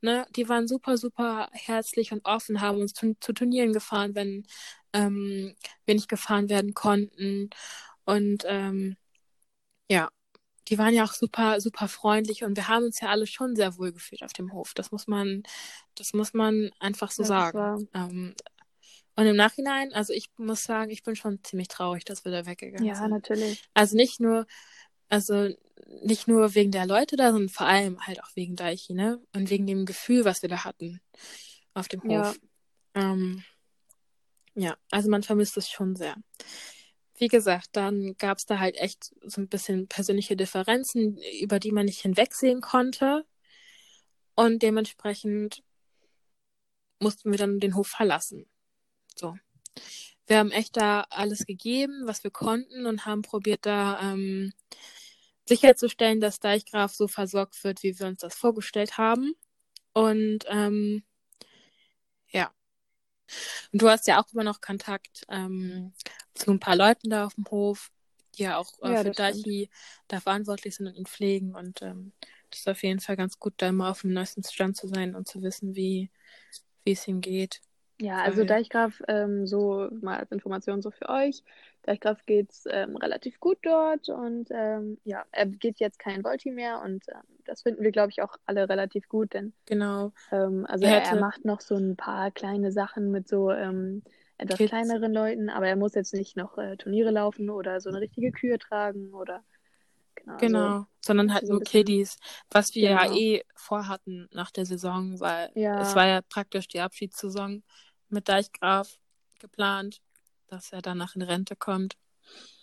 Ne? 0.00 0.26
Die 0.36 0.48
waren 0.48 0.68
super, 0.68 0.96
super 0.98 1.48
herzlich 1.52 2.12
und 2.12 2.24
offen, 2.24 2.60
haben 2.60 2.80
uns 2.80 2.92
zu, 2.94 3.14
zu 3.20 3.32
Turnieren 3.32 3.72
gefahren, 3.72 4.14
wenn 4.14 4.46
ähm, 4.92 5.54
wir 5.86 5.94
nicht 5.94 6.08
gefahren 6.08 6.48
werden 6.48 6.74
konnten. 6.74 7.50
Und 8.04 8.44
ähm, 8.46 8.96
ja, 9.88 10.10
die 10.68 10.78
waren 10.78 10.94
ja 10.94 11.04
auch 11.04 11.12
super, 11.12 11.60
super 11.60 11.88
freundlich 11.88 12.44
und 12.44 12.56
wir 12.56 12.68
haben 12.68 12.84
uns 12.84 13.00
ja 13.00 13.08
alle 13.08 13.26
schon 13.26 13.56
sehr 13.56 13.78
wohl 13.78 13.92
gefühlt 13.92 14.22
auf 14.22 14.32
dem 14.32 14.52
Hof. 14.52 14.74
Das 14.74 14.92
muss 14.92 15.06
man, 15.06 15.42
das 15.94 16.12
muss 16.12 16.34
man 16.34 16.70
einfach 16.78 17.10
so 17.10 17.24
Ja, 17.24 17.50
sagen. 17.50 17.88
Ähm, 17.94 18.34
und 19.16 19.26
im 19.26 19.36
Nachhinein, 19.36 19.92
also 19.92 20.12
ich 20.12 20.30
muss 20.36 20.62
sagen, 20.62 20.90
ich 20.90 21.02
bin 21.02 21.16
schon 21.16 21.42
ziemlich 21.42 21.68
traurig, 21.68 22.04
dass 22.04 22.24
wir 22.24 22.32
da 22.32 22.46
weggegangen 22.46 22.86
Ja, 22.86 22.94
sind. 22.94 23.10
natürlich. 23.10 23.68
Also 23.74 23.96
nicht 23.96 24.20
nur, 24.20 24.46
also 25.08 25.48
nicht 26.02 26.28
nur 26.28 26.54
wegen 26.54 26.70
der 26.70 26.86
Leute 26.86 27.16
da, 27.16 27.32
sondern 27.32 27.48
vor 27.48 27.66
allem 27.66 28.00
halt 28.06 28.22
auch 28.22 28.30
wegen 28.36 28.54
Deichi, 28.56 28.94
ne? 28.94 29.20
Und 29.34 29.50
wegen 29.50 29.66
dem 29.66 29.86
Gefühl, 29.86 30.24
was 30.24 30.42
wir 30.42 30.48
da 30.48 30.64
hatten 30.64 31.00
auf 31.74 31.88
dem 31.88 32.02
Hof. 32.02 32.10
Ja. 32.12 32.34
Ähm, 32.94 33.42
ja, 34.54 34.76
also 34.90 35.10
man 35.10 35.22
vermisst 35.22 35.56
es 35.56 35.68
schon 35.68 35.96
sehr. 35.96 36.16
Wie 37.18 37.28
gesagt, 37.28 37.70
dann 37.72 38.16
gab 38.18 38.38
es 38.38 38.46
da 38.46 38.58
halt 38.58 38.76
echt 38.76 39.12
so 39.22 39.40
ein 39.40 39.48
bisschen 39.48 39.88
persönliche 39.88 40.36
Differenzen, 40.36 41.18
über 41.40 41.58
die 41.58 41.72
man 41.72 41.86
nicht 41.86 42.00
hinwegsehen 42.00 42.60
konnte. 42.60 43.24
Und 44.36 44.62
dementsprechend 44.62 45.62
mussten 47.00 47.30
wir 47.30 47.38
dann 47.38 47.58
den 47.58 47.74
Hof 47.74 47.88
verlassen. 47.88 48.46
So. 49.16 49.36
Wir 50.26 50.38
haben 50.38 50.52
echt 50.52 50.76
da 50.76 51.06
alles 51.10 51.44
gegeben, 51.46 52.02
was 52.04 52.22
wir 52.22 52.30
konnten 52.30 52.86
und 52.86 53.06
haben 53.06 53.22
probiert, 53.22 53.66
da 53.66 54.12
ähm, 54.12 54.52
sicherzustellen, 55.46 56.20
dass 56.20 56.38
Deichgraf 56.38 56.94
so 56.94 57.08
versorgt 57.08 57.64
wird, 57.64 57.82
wie 57.82 57.98
wir 57.98 58.06
uns 58.06 58.20
das 58.20 58.36
vorgestellt 58.36 58.98
haben. 58.98 59.34
Und 59.92 60.44
ähm. 60.48 61.02
Und 63.72 63.82
du 63.82 63.88
hast 63.88 64.06
ja 64.06 64.20
auch 64.20 64.32
immer 64.32 64.44
noch 64.44 64.60
Kontakt 64.60 65.24
ähm, 65.28 65.92
zu 66.34 66.50
ein 66.52 66.60
paar 66.60 66.76
Leuten 66.76 67.10
da 67.10 67.26
auf 67.26 67.34
dem 67.34 67.46
Hof, 67.50 67.90
die 68.36 68.44
ja 68.44 68.58
auch 68.58 68.72
äh, 68.82 68.94
Ja, 68.94 68.96
für. 68.96 69.10
Deichi 69.12 69.70
da 70.08 70.20
verantwortlich 70.20 70.76
sind 70.76 70.86
und 70.88 70.96
ihn 70.96 71.06
pflegen. 71.06 71.54
Und 71.54 71.82
ähm, 71.82 72.12
das 72.50 72.60
ist 72.60 72.68
auf 72.68 72.82
jeden 72.82 73.00
Fall 73.00 73.16
ganz 73.16 73.38
gut, 73.38 73.54
da 73.58 73.68
immer 73.68 73.90
auf 73.90 74.02
dem 74.02 74.12
neuesten 74.12 74.42
Stand 74.44 74.76
zu 74.76 74.88
sein 74.88 75.14
und 75.14 75.28
zu 75.28 75.42
wissen, 75.42 75.74
wie 75.74 76.10
es 76.84 77.06
ihm 77.08 77.20
geht. 77.20 77.60
Ja, 78.00 78.22
also 78.22 78.44
Deichgraf, 78.44 79.02
ähm, 79.08 79.46
so 79.46 79.88
mal 80.00 80.18
als 80.20 80.30
Information 80.30 80.82
so 80.82 80.90
für 80.92 81.08
euch. 81.08 81.42
Deichgraf 81.82 82.24
geht's 82.26 82.64
ähm, 82.70 82.96
relativ 82.96 83.40
gut 83.40 83.58
dort 83.62 84.08
und 84.08 84.48
ähm, 84.50 84.98
ja, 85.04 85.24
er 85.32 85.46
geht 85.46 85.80
jetzt 85.80 85.98
kein 85.98 86.22
Volti 86.24 86.50
mehr 86.50 86.80
und 86.82 87.04
ähm, 87.08 87.22
das 87.44 87.62
finden 87.62 87.82
wir, 87.82 87.92
glaube 87.92 88.10
ich, 88.10 88.22
auch 88.22 88.36
alle 88.46 88.68
relativ 88.68 89.08
gut, 89.08 89.32
denn 89.34 89.52
Genau. 89.66 90.12
ähm, 90.30 90.66
also 90.68 90.86
Er 90.86 91.02
er, 91.04 91.16
macht 91.16 91.44
noch 91.44 91.60
so 91.60 91.76
ein 91.76 91.96
paar 91.96 92.30
kleine 92.30 92.72
Sachen 92.72 93.10
mit 93.10 93.28
so 93.28 93.50
ähm, 93.50 94.02
etwas 94.38 94.58
Kids. 94.58 94.70
kleineren 94.70 95.12
Leuten, 95.12 95.48
aber 95.48 95.68
er 95.68 95.76
muss 95.76 95.94
jetzt 95.94 96.14
nicht 96.14 96.36
noch 96.36 96.58
äh, 96.58 96.76
Turniere 96.76 97.10
laufen 97.10 97.50
oder 97.50 97.80
so 97.80 97.88
eine 97.90 98.00
richtige 98.00 98.32
Kühe 98.32 98.58
tragen 98.58 99.12
oder 99.14 99.42
genau. 100.16 100.34
Also, 100.36 100.48
Genau, 100.48 100.86
sondern 101.04 101.32
halt 101.34 101.46
so 101.46 101.52
nur 101.52 101.62
Kiddies, 101.62 102.16
was 102.50 102.74
wir 102.74 102.90
ja 102.90 103.04
Genau. 103.04 103.12
eh 103.12 103.42
vorhatten 103.56 104.28
nach 104.32 104.50
der 104.50 104.66
Saison, 104.66 105.18
weil 105.20 105.50
Ja. 105.54 105.74
es 105.76 105.94
war 105.96 106.06
ja 106.06 106.20
praktisch 106.22 106.68
die 106.68 106.80
Abschiedssaison 106.80 107.62
mit 108.08 108.28
Deichgraf 108.28 108.98
geplant, 109.40 110.00
dass 110.48 110.72
er 110.72 110.82
danach 110.82 111.14
in 111.14 111.22
Rente 111.22 111.56
kommt. 111.56 111.96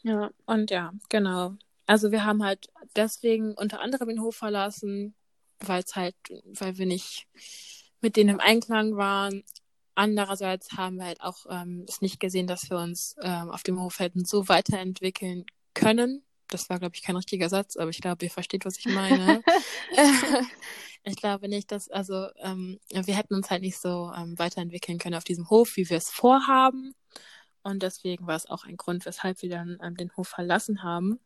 ja, 0.04 0.30
Und 0.46 0.72
ja, 0.72 0.92
genau. 1.10 1.56
Also 1.88 2.12
wir 2.12 2.26
haben 2.26 2.44
halt 2.44 2.68
deswegen 2.96 3.54
unter 3.54 3.80
anderem 3.80 4.10
den 4.10 4.22
Hof 4.22 4.36
verlassen, 4.36 5.16
weil 5.60 5.84
es 5.84 5.96
halt, 5.96 6.16
weil 6.44 6.78
wir 6.78 6.86
nicht 6.86 7.28
mit 8.02 8.18
denen 8.18 8.32
im 8.32 8.40
Einklang 8.40 8.98
waren. 8.98 9.44
Andererseits 9.94 10.74
haben 10.74 10.98
wir 10.98 11.06
halt 11.06 11.22
auch 11.22 11.46
ähm, 11.50 11.86
es 11.88 12.02
nicht 12.02 12.20
gesehen, 12.20 12.48
dass 12.48 12.70
wir 12.70 12.78
uns 12.78 13.16
ähm, 13.22 13.50
auf 13.50 13.64
dem 13.64 13.80
Hof 13.80 14.00
hätten 14.00 14.26
so 14.26 14.48
weiterentwickeln 14.50 15.46
können. 15.74 16.24
Das 16.50 16.70
war, 16.70 16.80
glaube 16.80 16.96
ich, 16.96 17.02
kein 17.02 17.16
richtiger 17.16 17.50
Satz, 17.50 17.78
aber 17.78 17.90
ich 17.90 18.02
glaube, 18.02 18.26
ihr 18.26 18.32
versteht, 18.32 18.66
was 18.66 18.78
ich 18.78 18.86
meine. 18.86 19.42
ich 21.04 21.16
glaube 21.16 21.48
nicht, 21.48 21.72
dass, 21.72 21.90
also 21.90 22.28
ähm, 22.40 22.80
wir 22.92 23.16
hätten 23.16 23.36
uns 23.36 23.50
halt 23.50 23.62
nicht 23.62 23.80
so 23.80 24.12
ähm, 24.16 24.38
weiterentwickeln 24.38 24.98
können 24.98 25.16
auf 25.16 25.24
diesem 25.24 25.50
Hof, 25.50 25.76
wie 25.78 25.90
wir 25.90 25.98
es 25.98 26.10
vorhaben. 26.10 26.94
Und 27.66 27.82
deswegen 27.82 28.28
war 28.28 28.36
es 28.36 28.46
auch 28.48 28.66
ein 28.66 28.78
Grund, 28.78 29.08
weshalb 29.08 29.42
wir 29.42 29.50
dann 29.50 29.80
ähm, 29.82 29.98
den 29.98 30.16
Hof 30.16 30.28
verlassen 30.28 30.84
haben. 30.84 31.20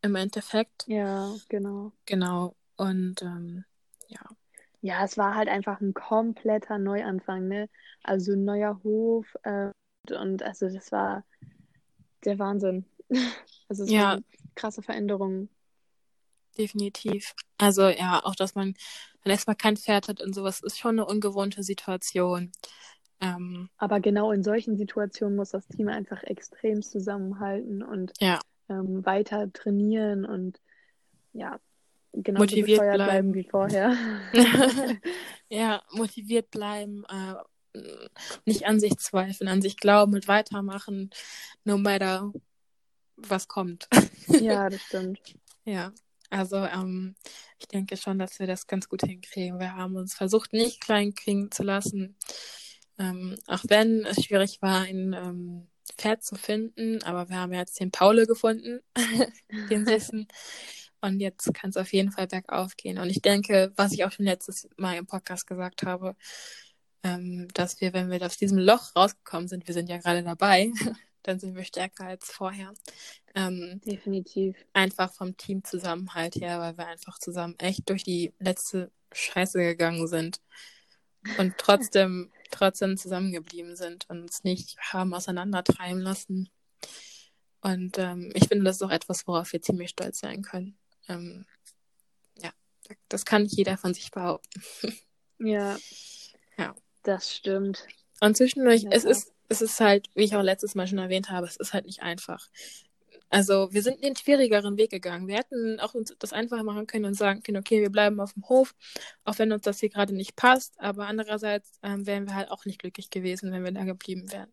Im 0.00 0.16
Endeffekt. 0.16 0.86
ja, 0.88 1.34
genau. 1.50 1.92
Genau. 2.06 2.56
Und 2.76 3.20
ähm, 3.20 3.64
ja. 4.08 4.20
Ja, 4.80 5.04
es 5.04 5.18
war 5.18 5.34
halt 5.34 5.50
einfach 5.50 5.82
ein 5.82 5.92
kompletter 5.92 6.78
Neuanfang, 6.78 7.48
ne? 7.48 7.68
Also 8.02 8.32
ein 8.32 8.46
neuer 8.46 8.80
Hof 8.82 9.26
äh, 9.42 9.70
und 10.10 10.42
also 10.42 10.70
das 10.70 10.90
war 10.90 11.22
der 12.24 12.38
Wahnsinn. 12.38 12.86
Also 13.68 13.84
es 13.84 13.90
Ja. 13.90 14.12
waren 14.12 14.24
krasse 14.56 14.82
Veränderungen. 14.82 15.48
Definitiv. 16.58 17.34
Also 17.58 17.88
ja, 17.88 18.24
auch 18.24 18.34
dass 18.34 18.54
man 18.56 18.74
dann 19.22 19.30
erstmal 19.32 19.54
kein 19.54 19.76
Pferd 19.76 20.08
hat 20.08 20.20
und 20.20 20.34
sowas 20.34 20.60
ist 20.60 20.78
schon 20.78 20.98
eine 20.98 21.06
ungewohnte 21.06 21.62
Situation. 21.62 22.50
Ähm, 23.20 23.68
Aber 23.76 24.00
genau 24.00 24.32
in 24.32 24.42
solchen 24.42 24.76
Situationen 24.76 25.36
muss 25.36 25.50
das 25.50 25.66
Team 25.68 25.88
einfach 25.88 26.22
extrem 26.24 26.82
zusammenhalten 26.82 27.82
und 27.82 28.12
Ja. 28.20 28.40
ähm, 28.68 29.04
weiter 29.04 29.52
trainieren 29.52 30.24
und 30.24 30.60
ja, 31.32 31.60
genauso 32.12 32.42
Motiviert 32.44 32.80
bleiben. 32.80 33.04
bleiben 33.04 33.34
wie 33.34 33.44
vorher. 33.44 33.94
ja, 35.48 35.82
motiviert 35.92 36.50
bleiben, 36.50 37.04
äh, 37.08 37.78
nicht 38.46 38.66
an 38.66 38.80
sich 38.80 38.96
zweifeln, 38.98 39.48
an 39.48 39.62
sich 39.62 39.76
glauben 39.76 40.14
und 40.14 40.26
weitermachen, 40.28 41.10
no 41.64 41.78
matter 41.78 42.32
was 43.16 43.48
kommt. 43.48 43.88
Ja, 44.40 44.70
das 44.70 44.80
stimmt. 44.82 45.20
Ja, 45.64 45.92
also 46.30 46.56
ähm, 46.58 47.16
ich 47.58 47.66
denke 47.66 47.96
schon, 47.96 48.18
dass 48.20 48.38
wir 48.38 48.46
das 48.46 48.68
ganz 48.68 48.88
gut 48.88 49.02
hinkriegen. 49.02 49.58
Wir 49.58 49.74
haben 49.74 49.96
uns 49.96 50.14
versucht, 50.14 50.52
nicht 50.52 50.80
klein 50.80 51.14
kriegen 51.14 51.50
zu 51.50 51.64
lassen. 51.64 52.16
Ähm, 53.00 53.36
auch 53.46 53.64
wenn 53.66 54.04
es 54.04 54.22
schwierig 54.22 54.60
war, 54.60 54.82
ein 54.82 55.14
ähm, 55.14 55.66
Pferd 55.96 56.22
zu 56.22 56.34
finden, 56.36 57.02
aber 57.02 57.30
wir 57.30 57.36
haben 57.36 57.54
jetzt 57.54 57.80
den 57.80 57.90
Paule 57.90 58.26
gefunden, 58.26 58.80
den 59.70 59.86
Süßen. 59.86 60.28
Und 61.00 61.20
jetzt 61.20 61.54
kann 61.54 61.70
es 61.70 61.78
auf 61.78 61.94
jeden 61.94 62.12
Fall 62.12 62.26
bergauf 62.26 62.76
gehen. 62.76 62.98
Und 62.98 63.08
ich 63.08 63.22
denke, 63.22 63.72
was 63.76 63.92
ich 63.92 64.04
auch 64.04 64.12
schon 64.12 64.26
letztes 64.26 64.68
Mal 64.76 64.98
im 64.98 65.06
Podcast 65.06 65.46
gesagt 65.46 65.82
habe, 65.84 66.14
ähm, 67.02 67.48
dass 67.54 67.80
wir, 67.80 67.94
wenn 67.94 68.10
wir 68.10 68.20
aus 68.22 68.36
diesem 68.36 68.58
Loch 68.58 68.94
rausgekommen 68.94 69.48
sind, 69.48 69.66
wir 69.66 69.72
sind 69.72 69.88
ja 69.88 69.96
gerade 69.96 70.22
dabei, 70.22 70.70
dann 71.22 71.40
sind 71.40 71.56
wir 71.56 71.64
stärker 71.64 72.04
als 72.04 72.30
vorher. 72.30 72.74
Ähm, 73.34 73.80
Definitiv. 73.86 74.56
einfach 74.74 75.10
vom 75.10 75.38
Teamzusammenhalt 75.38 76.34
her, 76.36 76.60
weil 76.60 76.76
wir 76.76 76.86
einfach 76.86 77.18
zusammen 77.18 77.54
echt 77.58 77.88
durch 77.88 78.04
die 78.04 78.34
letzte 78.38 78.90
Scheiße 79.12 79.58
gegangen 79.58 80.06
sind 80.06 80.42
und 81.38 81.54
trotzdem, 81.58 82.30
trotzdem 82.50 82.96
zusammengeblieben 82.96 83.76
sind 83.76 84.08
und 84.08 84.22
uns 84.22 84.44
nicht 84.44 84.78
haben 84.78 85.14
auseinandertreiben 85.14 86.00
lassen. 86.00 86.50
Und 87.60 87.98
ähm, 87.98 88.32
ich 88.34 88.48
finde, 88.48 88.64
das 88.64 88.76
ist 88.76 88.82
auch 88.82 88.90
etwas, 88.90 89.26
worauf 89.26 89.52
wir 89.52 89.60
ziemlich 89.60 89.90
stolz 89.90 90.20
sein 90.20 90.42
können. 90.42 90.78
Ähm, 91.08 91.44
ja, 92.36 92.50
das 93.08 93.24
kann 93.24 93.42
nicht 93.42 93.56
jeder 93.56 93.76
von 93.76 93.94
sich 93.94 94.10
behaupten. 94.10 94.62
Ja. 95.38 95.78
Ja. 96.58 96.74
Das 97.02 97.34
stimmt. 97.34 97.86
Und 98.20 98.36
zwischendurch, 98.36 98.82
Ja, 98.82 98.90
es 98.92 99.04
ist, 99.04 99.32
es 99.48 99.62
ist 99.62 99.80
halt, 99.80 100.10
wie 100.14 100.24
ich 100.24 100.36
auch 100.36 100.42
letztes 100.42 100.74
Mal 100.74 100.86
schon 100.86 100.98
erwähnt 100.98 101.30
habe, 101.30 101.46
es 101.46 101.56
ist 101.56 101.72
halt 101.72 101.86
nicht 101.86 102.02
einfach. 102.02 102.48
Also 103.30 103.72
wir 103.72 103.82
sind 103.82 104.02
den 104.02 104.16
schwierigeren 104.16 104.76
Weg 104.76 104.90
gegangen. 104.90 105.28
Wir 105.28 105.36
hätten 105.36 105.78
auch 105.78 105.94
uns 105.94 106.14
das 106.18 106.32
einfacher 106.32 106.64
machen 106.64 106.86
können 106.88 107.04
und 107.04 107.14
sagen 107.14 107.42
können, 107.42 107.58
okay, 107.58 107.80
wir 107.80 107.90
bleiben 107.90 108.20
auf 108.20 108.32
dem 108.34 108.48
Hof, 108.48 108.74
auch 109.24 109.38
wenn 109.38 109.52
uns 109.52 109.62
das 109.62 109.78
hier 109.80 109.88
gerade 109.88 110.14
nicht 110.14 110.34
passt. 110.36 110.78
Aber 110.80 111.06
andererseits 111.06 111.78
ähm, 111.82 112.06
wären 112.06 112.26
wir 112.26 112.34
halt 112.34 112.50
auch 112.50 112.64
nicht 112.64 112.80
glücklich 112.80 113.08
gewesen, 113.08 113.52
wenn 113.52 113.64
wir 113.64 113.72
da 113.72 113.84
geblieben 113.84 114.30
wären. 114.32 114.52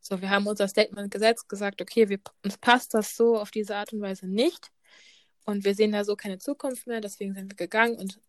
So, 0.00 0.20
wir 0.20 0.30
haben 0.30 0.46
unser 0.46 0.68
Statement 0.68 1.10
gesetzt, 1.12 1.48
gesagt, 1.48 1.82
okay, 1.82 2.08
wir, 2.08 2.20
uns 2.44 2.58
passt 2.58 2.94
das 2.94 3.16
so 3.16 3.38
auf 3.38 3.50
diese 3.50 3.76
Art 3.76 3.92
und 3.92 4.00
Weise 4.00 4.28
nicht. 4.28 4.70
Und 5.44 5.64
wir 5.64 5.74
sehen 5.74 5.92
da 5.92 6.04
so 6.04 6.14
keine 6.16 6.38
Zukunft 6.38 6.86
mehr, 6.86 7.00
deswegen 7.00 7.34
sind 7.34 7.50
wir 7.50 7.56
gegangen 7.56 7.96
und 7.96 8.20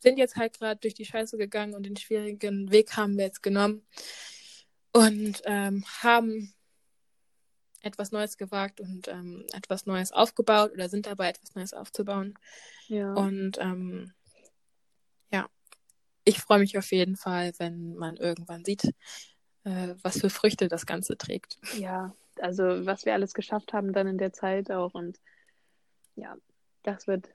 sind 0.00 0.18
jetzt 0.18 0.36
halt 0.36 0.58
gerade 0.58 0.80
durch 0.80 0.94
die 0.94 1.04
Scheiße 1.04 1.38
gegangen 1.38 1.74
und 1.74 1.86
den 1.86 1.96
schwierigen 1.96 2.72
Weg 2.72 2.96
haben 2.96 3.16
wir 3.16 3.26
jetzt 3.26 3.42
genommen 3.42 3.86
und 4.92 5.42
ähm, 5.44 5.84
haben 6.02 6.52
etwas 7.82 8.12
Neues 8.12 8.36
gewagt 8.36 8.80
und 8.80 9.08
ähm, 9.08 9.44
etwas 9.52 9.86
Neues 9.86 10.12
aufgebaut 10.12 10.72
oder 10.72 10.88
sind 10.88 11.06
dabei, 11.06 11.28
etwas 11.28 11.54
Neues 11.54 11.74
aufzubauen. 11.74 12.38
Ja. 12.86 13.12
Und 13.12 13.58
ähm, 13.58 14.12
ja, 15.30 15.48
ich 16.24 16.40
freue 16.40 16.60
mich 16.60 16.78
auf 16.78 16.90
jeden 16.92 17.16
Fall, 17.16 17.52
wenn 17.58 17.94
man 17.94 18.16
irgendwann 18.16 18.64
sieht, 18.64 18.84
äh, 19.64 19.94
was 20.02 20.20
für 20.20 20.30
Früchte 20.30 20.68
das 20.68 20.86
Ganze 20.86 21.16
trägt. 21.16 21.58
Ja, 21.78 22.14
also 22.40 22.86
was 22.86 23.04
wir 23.04 23.14
alles 23.14 23.34
geschafft 23.34 23.72
haben 23.72 23.92
dann 23.92 24.06
in 24.06 24.18
der 24.18 24.32
Zeit 24.32 24.70
auch 24.70 24.94
und 24.94 25.18
ja, 26.14 26.36
das 26.82 27.06
wird, 27.06 27.28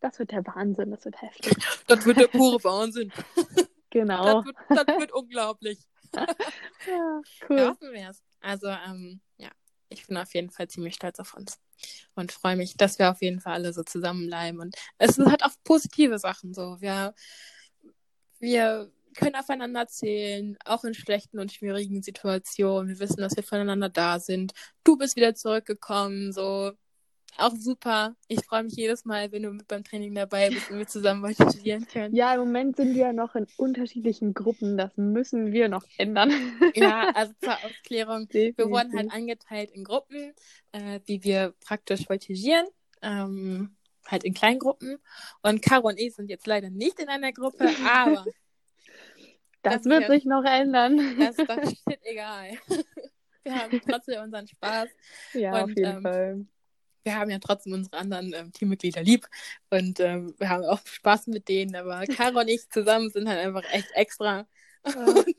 das 0.00 0.18
wird 0.18 0.32
der 0.32 0.46
Wahnsinn, 0.46 0.90
das 0.90 1.04
wird 1.04 1.20
heftig. 1.20 1.56
Das 1.86 2.04
wird 2.04 2.18
der 2.18 2.28
pure 2.28 2.62
Wahnsinn. 2.64 3.12
Genau. 3.90 4.42
Das 4.42 4.44
wird, 4.44 4.56
das 4.68 5.00
wird 5.00 5.12
unglaublich. 5.12 5.78
Ja, 6.86 7.20
cool. 7.48 7.68
Hoffen 7.68 7.92
wir 7.92 8.10
es. 8.10 8.22
Also, 8.40 8.68
ähm, 8.68 9.20
ich 9.96 10.06
bin 10.06 10.16
auf 10.16 10.34
jeden 10.34 10.50
Fall 10.50 10.68
ziemlich 10.68 10.94
stolz 10.94 11.18
auf 11.18 11.34
uns 11.34 11.58
und 12.14 12.32
freue 12.32 12.56
mich, 12.56 12.76
dass 12.76 12.98
wir 12.98 13.10
auf 13.10 13.22
jeden 13.22 13.40
Fall 13.40 13.54
alle 13.54 13.72
so 13.72 13.82
zusammenbleiben. 13.82 14.60
Und 14.60 14.76
es 14.98 15.18
hat 15.18 15.42
auch 15.42 15.52
positive 15.64 16.18
Sachen 16.18 16.54
so. 16.54 16.80
Wir, 16.80 17.14
wir 18.38 18.90
können 19.16 19.34
aufeinander 19.34 19.86
zählen, 19.86 20.56
auch 20.64 20.84
in 20.84 20.94
schlechten 20.94 21.38
und 21.38 21.52
schwierigen 21.52 22.02
Situationen. 22.02 22.88
Wir 22.88 23.00
wissen, 23.00 23.20
dass 23.20 23.36
wir 23.36 23.42
voneinander 23.42 23.88
da 23.88 24.20
sind. 24.20 24.52
Du 24.84 24.96
bist 24.96 25.16
wieder 25.16 25.34
zurückgekommen, 25.34 26.32
so 26.32 26.72
auch 27.38 27.54
super. 27.54 28.16
Ich 28.28 28.44
freue 28.46 28.62
mich 28.64 28.74
jedes 28.74 29.04
Mal, 29.04 29.30
wenn 29.32 29.42
du 29.42 29.50
mit 29.50 29.68
beim 29.68 29.84
Training 29.84 30.14
dabei 30.14 30.48
bist 30.50 30.70
und 30.70 30.78
wir 30.78 30.86
zusammen 30.86 31.22
weiter 31.22 31.50
studieren 31.50 31.86
können. 31.86 32.14
Ja, 32.14 32.32
im 32.34 32.40
Moment 32.40 32.76
sind 32.76 32.94
wir 32.94 33.02
ja 33.02 33.12
noch 33.12 33.34
in 33.34 33.46
unterschiedlichen 33.56 34.32
Gruppen. 34.32 34.76
Das 34.78 34.96
müssen 34.96 35.52
wir 35.52 35.68
noch 35.68 35.84
ändern. 35.98 36.30
Ja, 36.74 37.10
also 37.14 37.32
zur 37.42 37.54
Aufklärung. 37.54 38.28
Definitiv. 38.28 38.58
Wir 38.58 38.70
wurden 38.70 38.96
halt 38.96 39.12
eingeteilt 39.12 39.70
in 39.72 39.84
Gruppen, 39.84 40.32
äh, 40.72 41.00
die 41.08 41.22
wir 41.24 41.54
praktisch 41.64 42.06
voltigieren. 42.06 42.66
Ähm, 43.02 43.76
halt 44.06 44.24
in 44.24 44.34
Kleingruppen. 44.34 44.98
Und 45.42 45.62
Caro 45.62 45.88
und 45.88 45.98
ich 45.98 46.14
sind 46.14 46.30
jetzt 46.30 46.46
leider 46.46 46.70
nicht 46.70 46.98
in 47.00 47.08
einer 47.08 47.32
Gruppe, 47.32 47.68
aber 47.86 48.24
Das 49.62 49.82
das 49.82 49.84
wird 49.86 50.02
wir- 50.02 50.10
sich 50.10 50.24
noch 50.24 50.44
ändern. 50.44 51.18
das 51.18 51.36
ist 51.38 51.50
doch 51.50 51.62
shit 51.62 51.98
egal. 52.04 52.50
Wir 53.42 53.54
haben 53.54 53.80
trotzdem 53.80 54.22
unseren 54.22 54.46
Spaß. 54.46 54.88
ja, 55.34 55.52
auf 55.52 55.64
und, 55.64 55.76
jeden 55.78 55.96
ähm, 55.96 56.02
Fall. 56.02 56.46
Wir 57.06 57.14
haben 57.14 57.30
ja 57.30 57.38
trotzdem 57.38 57.72
unsere 57.72 57.98
anderen 57.98 58.34
ähm, 58.34 58.52
Teammitglieder 58.52 59.00
lieb 59.00 59.28
und 59.70 60.00
ähm, 60.00 60.34
wir 60.38 60.48
haben 60.48 60.64
auch 60.64 60.84
Spaß 60.84 61.28
mit 61.28 61.48
denen, 61.48 61.76
aber 61.76 62.04
Caro 62.08 62.40
und 62.40 62.48
ich 62.48 62.68
zusammen 62.68 63.10
sind 63.10 63.28
halt 63.28 63.38
einfach 63.38 63.62
echt 63.72 63.88
extra. 63.94 64.46
Und, 64.86 65.34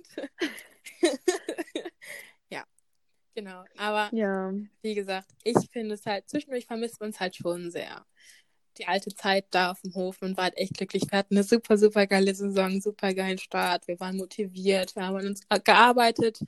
ja, 2.49 2.65
genau. 3.33 3.63
Aber 3.77 4.09
Ja, 4.13 4.51
wie 4.81 4.93
gesagt, 4.93 5.29
ich 5.43 5.57
finde 5.71 5.95
es 5.95 6.05
halt, 6.05 6.29
zwischendurch 6.29 6.65
vermisst 6.65 6.99
man 6.99 7.11
es 7.11 7.19
halt 7.21 7.35
schon 7.37 7.71
sehr. 7.71 8.05
Die 8.77 8.87
alte 8.87 9.13
Zeit 9.15 9.45
da 9.51 9.71
auf 9.71 9.81
dem 9.81 9.93
Hof, 9.93 10.19
man 10.19 10.35
war 10.35 10.45
halt 10.45 10.57
echt 10.57 10.73
glücklich. 10.73 11.03
Wir 11.09 11.19
hatten 11.19 11.35
eine 11.35 11.45
super, 11.45 11.77
super 11.77 12.07
geile 12.07 12.35
Saison, 12.35 12.81
super 12.81 13.13
geilen 13.13 13.37
Start. 13.37 13.87
Wir 13.87 13.97
waren 14.01 14.17
motiviert, 14.17 14.95
wir 14.97 15.05
haben 15.05 15.15
an 15.15 15.27
uns 15.27 15.41
gearbeitet 15.63 16.39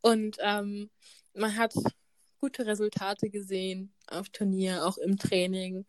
und 0.00 0.36
ähm, 0.40 0.90
man 1.34 1.56
hat 1.56 1.74
gute 2.40 2.66
Resultate 2.66 3.30
gesehen 3.30 3.92
auf 4.06 4.28
Turnier, 4.28 4.86
auch 4.86 4.98
im 4.98 5.16
Training. 5.18 5.86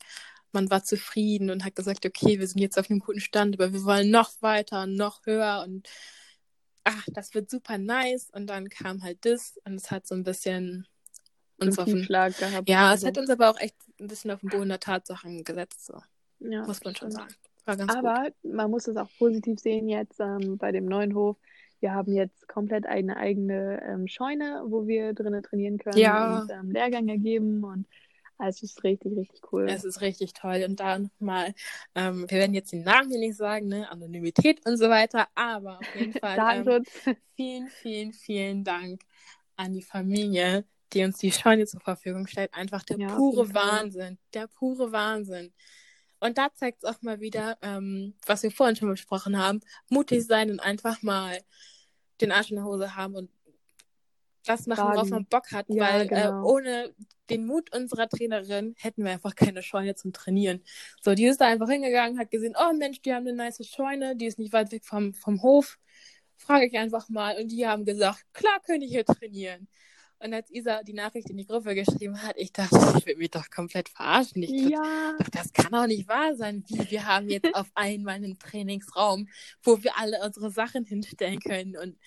Man 0.52 0.70
war 0.70 0.84
zufrieden 0.84 1.50
und 1.50 1.64
hat 1.64 1.76
gesagt, 1.76 2.06
okay, 2.06 2.40
wir 2.40 2.48
sind 2.48 2.60
jetzt 2.60 2.80
auf 2.80 2.90
einem 2.90 3.00
guten 3.00 3.20
Stand, 3.20 3.56
aber 3.56 3.72
wir 3.72 3.84
wollen 3.84 4.10
noch 4.10 4.32
weiter, 4.42 4.88
noch 4.88 5.26
höher 5.26 5.64
und 5.68 5.88
ach, 6.84 7.06
das 7.14 7.34
wird 7.34 7.50
super 7.50 7.78
nice. 7.78 8.30
Und 8.32 8.48
dann 8.48 8.70
kam 8.70 9.04
halt 9.04 9.20
das 9.26 9.60
und 9.66 9.76
es 9.76 9.92
hat 9.92 10.08
so 10.08 10.16
ein 10.16 10.24
bisschen 10.24 10.88
uns 11.60 11.78
auf 11.78 11.86
den, 11.86 11.98
Tiefschlag 11.98 12.38
gehabt. 12.38 12.70
ja, 12.70 12.88
es 12.88 13.04
Also, 13.04 13.08
hat 13.08 13.18
uns 13.18 13.30
aber 13.30 13.50
auch 13.50 13.60
echt 13.60 13.76
ein 14.00 14.08
bisschen 14.08 14.32
auf 14.32 14.40
den 14.40 14.50
Boden 14.50 14.70
der 14.70 14.80
Tatsachen 14.80 15.44
gesetzt, 15.44 15.86
so, 15.86 16.02
ja, 16.40 16.66
muss 16.66 16.84
man 16.84 16.96
schon 16.96 17.12
sagen. 17.12 17.34
Ganz 17.66 17.82
gut. 17.82 17.92
Aber 17.92 18.32
man 18.42 18.72
muss 18.72 18.88
es 18.88 18.98
auch 18.98 19.10
positiv 19.20 19.60
sehen 19.60 19.88
jetzt 19.88 20.20
ähm, 20.20 20.58
bei 20.58 20.72
dem 20.72 20.86
neuen 20.86 21.14
Hof. 21.14 21.38
Wir 21.82 21.94
haben 21.94 22.14
jetzt 22.14 22.48
komplett 22.48 22.86
eine 22.86 23.18
eigene 23.18 23.82
ähm, 23.84 24.08
Scheune, 24.08 24.64
wo 24.68 24.88
wir 24.88 25.14
drinnen 25.14 25.44
trainieren 25.44 25.78
können 25.78 25.98
Ja. 26.00 26.42
und 26.42 26.52
ähm, 26.52 26.72
Lehrgänge 26.72 27.18
geben 27.18 27.64
und 27.64 27.86
also 28.38 28.64
es 28.66 28.72
ist 28.72 28.84
richtig, 28.86 29.18
richtig 29.18 29.42
cool. 29.52 29.68
Es 29.70 29.84
ist 29.84 30.00
richtig 30.00 30.32
toll. 30.32 30.64
Und 30.66 30.80
da 30.80 30.98
nochmal, 30.98 31.54
ähm, 31.94 32.22
wir 32.30 32.38
werden 32.38 32.54
jetzt 32.54 32.72
den 32.72 32.84
Namen 32.84 33.10
hier 33.10 33.20
nicht 33.20 33.36
sagen, 33.36 33.68
ne? 33.68 33.90
Anonymität 33.92 34.66
und 34.66 34.78
so 34.78 34.90
weiter, 34.90 35.28
aber 35.36 35.80
auf 35.80 35.96
jeden 35.96 36.14
Fall 36.22 36.38
ähm, 36.66 36.84
vielen, 37.36 37.68
vielen, 37.68 38.14
vielen 38.14 38.64
Dank 38.64 39.02
an 39.58 39.74
die 39.74 39.82
Familie, 39.82 40.64
die 40.94 41.04
uns 41.04 41.18
die 41.18 41.34
Scheune 41.34 41.66
zur 41.66 41.82
Verfügung 41.82 42.28
stellt. 42.28 42.54
Einfach 42.54 42.84
der 42.84 42.98
Ja, 42.98 43.08
pure. 43.08 43.54
Wahnsinn. 43.54 44.18
Der 44.34 44.48
pure 44.48 44.94
Wahnsinn. 44.94 45.52
Und 46.20 46.38
da 46.38 46.54
zeigt 46.54 46.84
es 46.84 46.90
auch 46.90 47.02
mal 47.02 47.20
wieder, 47.20 47.58
ähm, 47.62 48.14
was 48.26 48.44
wir 48.44 48.52
vorhin 48.52 48.76
schon 48.76 48.90
besprochen 48.90 49.38
haben, 49.38 49.62
mutig 49.90 50.26
sein 50.26 50.52
und 50.52 50.60
einfach 50.60 51.02
mal 51.02 51.40
den 52.22 52.32
Arsch 52.32 52.50
in 52.50 52.58
der 52.58 52.66
Hose 52.66 52.96
haben 52.96 53.16
und 53.16 53.30
das 54.46 54.68
machen, 54.68 54.84
worauf 54.84 54.98
Wagen. 54.98 55.10
man 55.10 55.26
Bock 55.26 55.52
hat, 55.52 55.66
Ja, 55.70 55.84
weil 55.84 56.08
genau. 56.08 56.42
äh, 56.42 56.46
ohne 56.46 56.96
den 57.30 57.46
Mut 57.46 57.74
unserer 57.76 58.10
Trainerin 58.10 58.74
hätten 58.78 59.04
wir 59.04 59.12
einfach 59.12 59.36
keine 59.36 59.62
Scheune 59.62 59.96
zum 59.96 60.14
Trainieren. 60.14 60.64
So, 61.02 61.14
die 61.14 61.26
ist 61.26 61.40
da 61.40 61.46
einfach 61.48 61.70
hingegangen, 61.70 62.18
hat 62.20 62.32
gesehen, 62.32 62.56
oh 62.60 62.74
Mensch, 62.74 63.02
die 63.02 63.14
haben 63.14 63.28
eine 63.28 63.36
nice 63.36 63.66
Scheune, 63.68 64.16
die 64.16 64.26
ist 64.26 64.40
nicht 64.40 64.54
weit 64.54 64.72
weg 64.72 64.86
vom, 64.86 65.14
vom 65.14 65.42
Hof. 65.44 65.78
Frage 66.38 66.68
ich 66.68 66.78
einfach 66.78 67.10
mal. 67.10 67.38
Und 67.38 67.50
die 67.50 67.68
haben 67.68 67.86
gesagt, 67.86 68.26
klar 68.34 68.60
könnt 68.66 68.82
ihr 68.84 68.90
hier 68.90 69.06
trainieren. 69.06 69.68
Und 70.22 70.34
als 70.34 70.52
Isa 70.52 70.84
die 70.84 70.94
Nachricht 70.94 71.30
in 71.30 71.38
die 71.38 71.46
Gruppe 71.46 71.76
geschrieben 71.76 72.22
hat, 72.22 72.36
ich 72.38 72.52
dachte, 72.52 72.76
ich 72.98 73.06
will 73.06 73.16
mich 73.16 73.32
doch 73.32 73.50
komplett 73.50 73.90
verarschen. 73.90 74.44
Ich 74.44 74.52
dachte, 74.52 74.72
Ja, 74.74 75.16
doch, 75.18 75.30
das 75.30 75.54
kann 75.54 75.72
doch 75.72 75.88
nicht 75.88 76.08
wahr 76.08 76.36
sein. 76.36 76.64
Wie, 76.68 76.92
wir 76.92 77.06
haben 77.06 77.30
jetzt 77.30 77.54
auf 77.56 77.72
einmal 77.76 78.16
einen 78.16 78.38
Trainingsraum, 78.38 79.30
wo 79.64 79.82
wir 79.82 79.98
alle 79.98 80.22
unsere 80.24 80.52
Sachen 80.52 80.86
hinstellen 80.86 81.40
können 81.40 81.78
und 81.78 81.98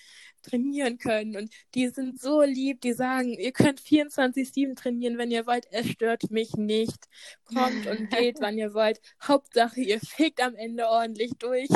trainieren 0.43 0.97
können. 0.99 1.35
Und 1.35 1.51
die 1.73 1.87
sind 1.87 2.19
so 2.21 2.43
lieb, 2.43 2.81
die 2.81 2.93
sagen, 2.93 3.33
ihr 3.33 3.51
könnt 3.51 3.81
24-7 3.81 4.75
trainieren, 4.75 5.17
wenn 5.17 5.31
ihr 5.31 5.47
wollt. 5.47 5.65
Es 5.71 5.89
stört 5.89 6.29
mich 6.29 6.53
nicht. 6.55 7.07
Kommt 7.45 7.87
und 7.87 8.11
geht, 8.11 8.37
wann 8.41 8.57
ihr 8.57 8.73
wollt. 8.73 9.01
Hauptsache, 9.23 9.81
ihr 9.81 9.99
fegt 9.99 10.41
am 10.41 10.55
Ende 10.55 10.87
ordentlich 10.87 11.31
durch. 11.39 11.69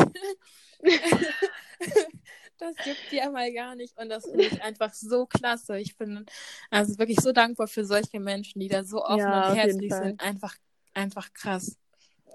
Das 2.58 2.76
gibt 2.84 2.98
die 3.12 3.17
ja 3.17 3.30
mal 3.30 3.54
gar 3.54 3.76
nicht 3.76 3.98
und 3.98 4.10
das 4.10 4.26
finde 4.26 4.46
ich 4.46 4.62
einfach 4.63 4.93
so 4.93 5.28
klasse. 5.28 5.78
Ich 5.80 5.96
bin 5.96 6.26
also 6.72 6.98
wirklich 6.98 7.20
so 7.20 7.32
dankbar 7.32 7.67
für 7.67 7.86
solche 7.86 8.20
Menschen, 8.20 8.60
die 8.60 8.67
da 8.67 8.84
so 8.84 9.04
offen 9.04 9.20
Ja, 9.20 9.50
und 9.50 9.56
herzlich 9.56 9.93
sind. 9.93 10.22
Einfach, 10.22 10.56
einfach 10.93 11.32
krass. 11.34 11.78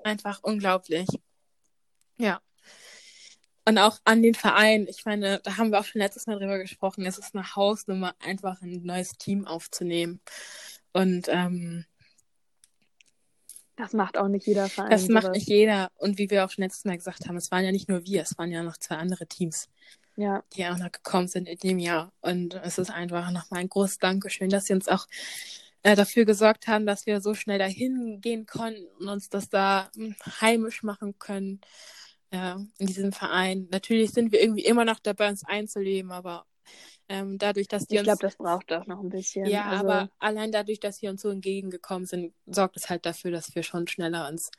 Einfach 0.04 0.40
unglaublich. 0.42 1.08
Ja. 2.18 2.40
Und 3.64 3.78
auch 3.78 3.98
an 4.04 4.22
den 4.22 4.35
Verein. 4.35 4.87
Ich 4.88 5.04
meine, 5.04 5.40
da 5.40 5.56
haben 5.56 5.70
wir 5.70 5.80
auch 5.80 5.85
schon 5.85 6.00
letztes 6.00 6.26
Mal 6.26 6.38
drüber 6.38 6.58
gesprochen. 6.58 7.06
Es 7.06 7.18
ist 7.18 7.35
eine 7.35 7.54
Hausnummer, 7.54 8.14
einfach 8.20 8.61
ein 8.62 8.82
neues 8.82 9.12
Team 9.12 9.46
aufzunehmen. 9.46 10.20
Und 10.92 11.28
ähm, 11.28 11.85
das 13.76 13.92
macht 13.92 14.18
auch 14.18 14.28
nicht 14.28 14.46
jeder 14.46 14.68
Verein. 14.68 14.90
das 14.90 15.08
macht 15.08 15.24
sowas. 15.24 15.37
nicht 15.37 15.48
jeder. 15.48 15.90
Und 15.96 16.18
wie 16.18 16.30
wir 16.30 16.44
auch 16.44 16.50
schon 16.50 16.62
letztes 16.62 16.85
Mal 16.85 16.96
gesagt 16.96 17.26
haben, 17.26 17.37
es 17.37 17.50
waren 17.50 17.64
ja 17.64 17.72
nicht 17.72 17.88
nur 17.88 18.04
wir, 18.04 18.22
es 18.22 18.37
waren 18.37 18.50
ja 18.50 18.62
noch 18.62 18.76
zwei 18.76 18.96
andere 18.96 19.26
Teams. 19.26 19.68
Ja, 20.16 20.44
die 20.55 20.66
auch 20.66 20.77
noch 20.77 20.92
gekommen 20.92 21.29
sind 21.29 21.48
in 21.48 21.59
dem 21.59 21.79
Jahr. 21.79 22.12
Und 22.20 22.55
es 22.55 22.79
ist 22.79 22.90
einfach 22.90 23.31
nochmal 23.31 23.61
ein 23.61 23.68
großes 23.68 23.98
Dankeschön, 23.98 24.51
dass 24.51 24.66
sie 24.66 24.75
uns 24.75 24.88
auch 24.88 25.07
äh, 25.83 25.96
dafür 25.96 26.25
gesorgt 26.25 26.68
haben, 26.68 26.87
dass 26.87 27.07
wir 27.07 27.20
so 27.20 27.35
schnell 27.35 27.59
dahin 27.59 28.20
gehen 28.20 28.46
konnten 28.46 28.87
und 29.01 29.09
uns 29.09 29.29
das 29.29 29.48
da 29.48 29.90
hm, 29.94 30.14
heimisch 30.40 30.83
machen 30.83 31.18
können 31.18 31.61
äh, 32.31 32.55
in 32.79 32.87
diesem 32.87 33.12
Verein. 33.12 33.68
Natürlich 33.70 34.12
sind 34.12 34.33
wir 34.33 34.42
irgendwie 34.42 34.64
immer 34.64 34.85
noch 34.85 34.98
dabei, 34.98 35.29
uns 35.29 35.44
einzuleben, 35.44 36.12
aber 36.12 36.46
ähm, 37.09 37.37
dadurch, 37.38 37.68
dass 37.68 37.87
die 37.87 37.96
ich 37.96 38.01
uns 38.01 38.07
glaube, 38.07 38.22
das 38.22 38.37
braucht 38.37 38.72
auch 38.72 38.87
noch 38.87 39.01
ein 39.01 39.11
bisschen. 39.11 39.46
ja, 39.46 39.68
also, 39.68 39.85
aber 39.85 40.11
allein 40.18 40.53
dadurch, 40.53 40.81
dass 40.81 40.98
sie 40.98 41.09
uns 41.09 41.22
so 41.22 41.31
entgegengekommen 41.31 42.07
sind, 42.07 42.33
sorgt 42.46 42.77
es 42.77 42.88
halt 42.88 43.05
dafür, 43.05 43.31
dass 43.31 43.55
wir 43.55 43.62
schon 43.62 43.88
schneller 43.88 44.29
uns 44.29 44.51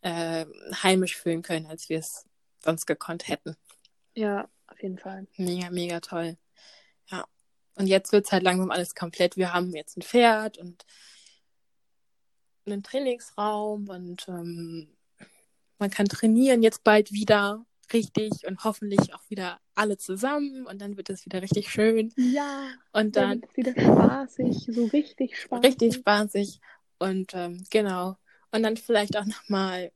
äh, 0.00 0.46
heimisch 0.82 1.16
fühlen 1.16 1.42
können, 1.42 1.66
als 1.66 1.88
wir 1.88 1.98
es 1.98 2.26
sonst 2.64 2.86
gekonnt 2.86 3.28
hätten. 3.28 3.56
Ja, 4.14 4.48
auf 4.72 4.82
jeden 4.82 4.98
Fall. 4.98 5.26
Mega, 5.36 5.70
mega 5.70 6.00
toll. 6.00 6.36
Ja. 7.08 7.24
Und 7.76 7.86
jetzt 7.86 8.12
wird's 8.12 8.32
halt 8.32 8.42
langsam 8.42 8.70
alles 8.70 8.94
komplett. 8.94 9.36
Wir 9.36 9.52
haben 9.52 9.74
jetzt 9.74 9.96
ein 9.96 10.02
Pferd 10.02 10.58
und 10.58 10.84
einen 12.66 12.82
Trainingsraum 12.82 13.88
und 13.88 14.26
ähm, 14.28 14.96
man 15.78 15.90
kann 15.90 16.06
trainieren 16.06 16.62
jetzt 16.62 16.84
bald 16.84 17.12
wieder 17.12 17.64
richtig 17.92 18.46
und 18.46 18.64
hoffentlich 18.64 19.14
auch 19.14 19.28
wieder 19.28 19.60
alle 19.74 19.98
zusammen 19.98 20.66
und 20.66 20.80
dann 20.80 20.96
wird 20.96 21.10
es 21.10 21.24
wieder 21.26 21.42
richtig 21.42 21.70
schön. 21.70 22.12
Ja. 22.16 22.68
Und 22.92 23.16
dann 23.16 23.42
wird 23.42 23.56
wieder 23.56 23.72
spaßig, 23.72 24.68
so 24.70 24.86
richtig 24.86 25.36
spaßig. 25.38 25.64
Richtig 25.64 25.94
spaßig 25.94 26.60
und 26.98 27.32
ähm, 27.34 27.64
genau. 27.70 28.16
Und 28.52 28.62
dann 28.62 28.76
vielleicht 28.76 29.16
auch 29.16 29.26
nochmal 29.26 29.90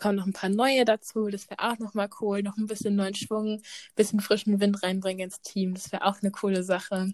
kommen 0.00 0.16
noch 0.16 0.26
ein 0.26 0.32
paar 0.32 0.50
neue 0.50 0.84
dazu. 0.84 1.28
Das 1.28 1.48
wäre 1.50 1.70
auch 1.70 1.78
nochmal 1.78 2.08
cool. 2.20 2.42
Noch 2.42 2.56
ein 2.56 2.66
bisschen 2.66 2.96
neuen 2.96 3.14
Schwung, 3.14 3.54
ein 3.54 3.62
bisschen 3.96 4.20
frischen 4.20 4.60
Wind 4.60 4.82
reinbringen 4.82 5.24
ins 5.24 5.40
Team. 5.40 5.74
Das 5.74 5.92
wäre 5.92 6.04
auch 6.04 6.22
eine 6.22 6.30
coole 6.30 6.62
Sache. 6.62 7.12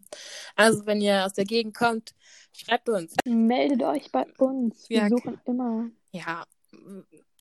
Also, 0.56 0.86
wenn 0.86 1.00
ihr 1.00 1.24
aus 1.24 1.32
der 1.34 1.44
Gegend 1.44 1.74
kommt, 1.74 2.14
schreibt 2.52 2.88
uns. 2.88 3.14
Meldet 3.24 3.82
euch 3.82 4.10
bei 4.10 4.26
uns. 4.38 4.88
Wir 4.88 4.98
ja, 4.98 5.08
suchen 5.08 5.40
immer. 5.44 5.90
Ja, 6.12 6.44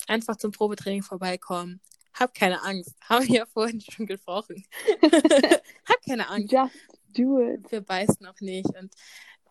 einfach 0.07 0.35
zum 0.37 0.51
Probetraining 0.51 1.03
vorbeikommen. 1.03 1.81
Hab 2.13 2.33
keine 2.33 2.63
Angst. 2.63 2.95
Haben 3.09 3.27
wir 3.27 3.35
ja 3.35 3.45
vorhin 3.45 3.81
schon 3.81 4.05
gesprochen. 4.05 4.63
Hab 5.01 6.01
keine 6.05 6.29
Angst. 6.29 6.51
Just 6.51 6.73
do 7.13 7.39
it. 7.39 7.71
Wir 7.71 7.81
beißen 7.81 8.25
auch 8.25 8.39
nicht. 8.39 8.69
Und 8.77 8.93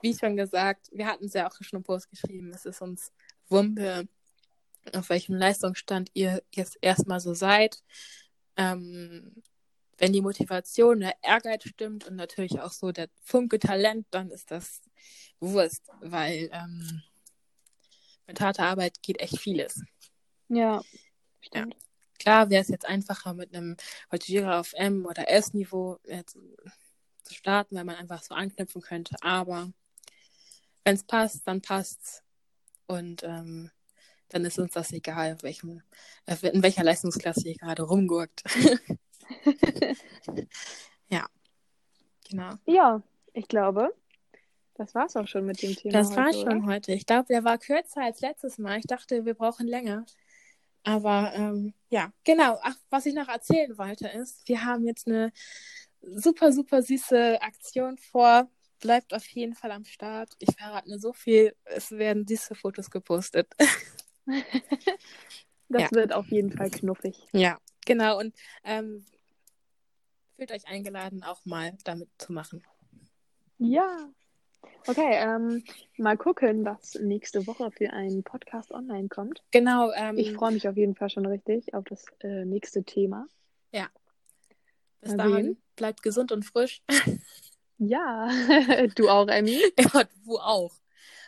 wie 0.00 0.14
schon 0.14 0.36
gesagt, 0.36 0.88
wir 0.92 1.06
hatten 1.06 1.26
es 1.26 1.34
ja 1.34 1.48
auch 1.48 1.54
schon 1.60 1.78
im 1.78 1.82
Post 1.84 2.10
geschrieben. 2.10 2.50
Es 2.54 2.66
ist 2.66 2.82
uns 2.82 3.12
Wumpe, 3.48 4.08
auf 4.94 5.08
welchem 5.10 5.34
Leistungsstand 5.34 6.10
ihr 6.14 6.42
jetzt 6.52 6.78
erstmal 6.80 7.20
so 7.20 7.34
seid. 7.34 7.82
Ähm, 8.56 9.42
wenn 9.98 10.12
die 10.12 10.20
Motivation, 10.20 11.00
der 11.00 11.16
Ehrgeiz 11.22 11.64
stimmt 11.64 12.06
und 12.06 12.16
natürlich 12.16 12.60
auch 12.60 12.72
so 12.72 12.90
der 12.92 13.08
Funke 13.22 13.58
Talent, 13.58 14.06
dann 14.10 14.30
ist 14.30 14.50
das 14.50 14.82
Wurst, 15.38 15.88
weil 16.00 16.50
ähm, 16.52 17.02
mit 18.26 18.40
harter 18.40 18.64
Arbeit 18.64 19.02
geht 19.02 19.20
echt 19.20 19.38
vieles. 19.38 19.82
Ja, 20.48 20.82
stimmt. 21.40 21.74
Ja. 21.74 21.80
Klar 22.18 22.50
wäre 22.50 22.62
es 22.62 22.68
jetzt 22.68 22.86
einfacher 22.86 23.34
mit 23.34 23.54
einem 23.54 23.76
Voltigierer 24.08 24.60
auf 24.60 24.72
M- 24.74 25.06
oder 25.06 25.28
S-Niveau 25.28 25.98
zu 26.26 27.34
starten, 27.34 27.74
weil 27.74 27.84
man 27.84 27.96
einfach 27.96 28.22
so 28.22 28.34
anknüpfen 28.34 28.80
könnte. 28.80 29.16
Aber 29.22 29.72
wenn 30.84 30.94
es 30.94 31.04
passt, 31.04 31.46
dann 31.46 31.62
passt's. 31.62 32.22
Und 32.86 33.22
ähm, 33.22 33.70
dann 34.32 34.44
ist 34.44 34.58
uns 34.58 34.72
das 34.72 34.92
egal, 34.92 35.34
auf 35.34 35.42
welchem, 35.42 35.82
äh, 36.26 36.36
in 36.48 36.62
welcher 36.62 36.84
Leistungsklasse 36.84 37.48
ihr 37.48 37.56
gerade 37.56 37.82
rumgurkt. 37.82 38.42
ja, 41.08 41.26
genau. 42.28 42.54
Ja, 42.66 43.02
ich 43.32 43.48
glaube, 43.48 43.94
das 44.74 44.94
war 44.94 45.06
es 45.06 45.16
auch 45.16 45.28
schon 45.28 45.44
mit 45.44 45.62
dem 45.62 45.76
Thema. 45.76 45.92
Das 45.92 46.16
war 46.16 46.32
schon 46.32 46.66
heute. 46.66 46.92
Ich 46.92 47.06
glaube, 47.06 47.26
der 47.28 47.44
war 47.44 47.58
kürzer 47.58 48.02
als 48.02 48.20
letztes 48.20 48.58
Mal. 48.58 48.78
Ich 48.78 48.86
dachte, 48.86 49.24
wir 49.24 49.34
brauchen 49.34 49.66
länger. 49.66 50.04
Aber 50.84 51.32
ähm, 51.34 51.74
ja, 51.90 52.12
genau. 52.24 52.58
Ach, 52.62 52.74
was 52.90 53.06
ich 53.06 53.14
noch 53.14 53.28
erzählen 53.28 53.76
wollte 53.78 54.08
ist, 54.08 54.48
wir 54.48 54.64
haben 54.64 54.84
jetzt 54.86 55.06
eine 55.06 55.32
super, 56.00 56.52
super 56.52 56.82
süße 56.82 57.40
Aktion 57.40 57.98
vor. 57.98 58.48
Bleibt 58.80 59.14
auf 59.14 59.26
jeden 59.28 59.54
Fall 59.54 59.70
am 59.70 59.84
Start. 59.84 60.30
Ich 60.38 60.56
verrate 60.56 60.88
nur 60.88 60.98
so 60.98 61.12
viel. 61.12 61.54
Es 61.64 61.92
werden 61.92 62.26
süße 62.26 62.54
Fotos 62.54 62.90
gepostet. 62.90 63.48
das 65.68 65.82
ja. 65.82 65.90
wird 65.92 66.12
auf 66.12 66.28
jeden 66.28 66.52
Fall 66.52 66.70
knuffig. 66.70 67.26
Ja, 67.32 67.58
genau. 67.86 68.18
Und 68.18 68.34
ähm, 68.64 69.04
fühlt 70.36 70.52
euch 70.52 70.66
eingeladen, 70.66 71.22
auch 71.22 71.44
mal 71.44 71.76
damit 71.84 72.08
zu 72.18 72.32
machen. 72.32 72.64
Ja. 73.58 74.08
Okay, 74.86 75.12
ähm, 75.14 75.62
mal 75.96 76.16
gucken, 76.16 76.64
was 76.64 76.94
nächste 76.96 77.46
Woche 77.46 77.70
für 77.70 77.92
einen 77.92 78.24
Podcast 78.24 78.72
online 78.72 79.08
kommt. 79.08 79.42
Genau. 79.52 79.92
Ähm, 79.92 80.18
ich 80.18 80.32
freue 80.32 80.52
mich 80.52 80.68
auf 80.68 80.76
jeden 80.76 80.96
Fall 80.96 81.10
schon 81.10 81.26
richtig 81.26 81.74
auf 81.74 81.84
das 81.84 82.04
äh, 82.20 82.44
nächste 82.44 82.82
Thema. 82.82 83.26
Ja. 83.70 83.88
Bis 85.00 85.16
dahin, 85.16 85.56
bleibt 85.76 86.02
gesund 86.02 86.32
und 86.32 86.44
frisch. 86.44 86.82
Ja, 87.84 88.30
du 88.94 89.08
auch, 89.08 89.26
Emmy. 89.26 89.60
Ja, 89.76 90.04
du 90.24 90.38
auch. 90.38 90.72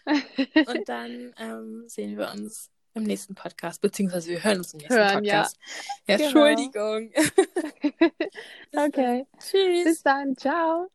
Und 0.07 0.89
dann 0.89 1.35
ähm, 1.37 1.85
sehen 1.89 2.17
wir 2.17 2.31
uns 2.31 2.71
im 2.95 3.03
nächsten 3.03 3.35
Podcast, 3.35 3.81
beziehungsweise 3.81 4.31
wir 4.31 4.43
hören 4.43 4.59
uns 4.59 4.73
im 4.73 4.79
nächsten 4.79 4.95
hören, 4.95 5.15
Podcast. 5.15 5.59
Ja. 6.07 6.17
ja 6.17 6.29
genau. 6.29 6.45
Entschuldigung. 6.45 7.13
okay. 8.77 9.27
Tschüss. 9.39 9.85
Bis 9.85 10.03
dann. 10.03 10.37
Ciao. 10.37 10.89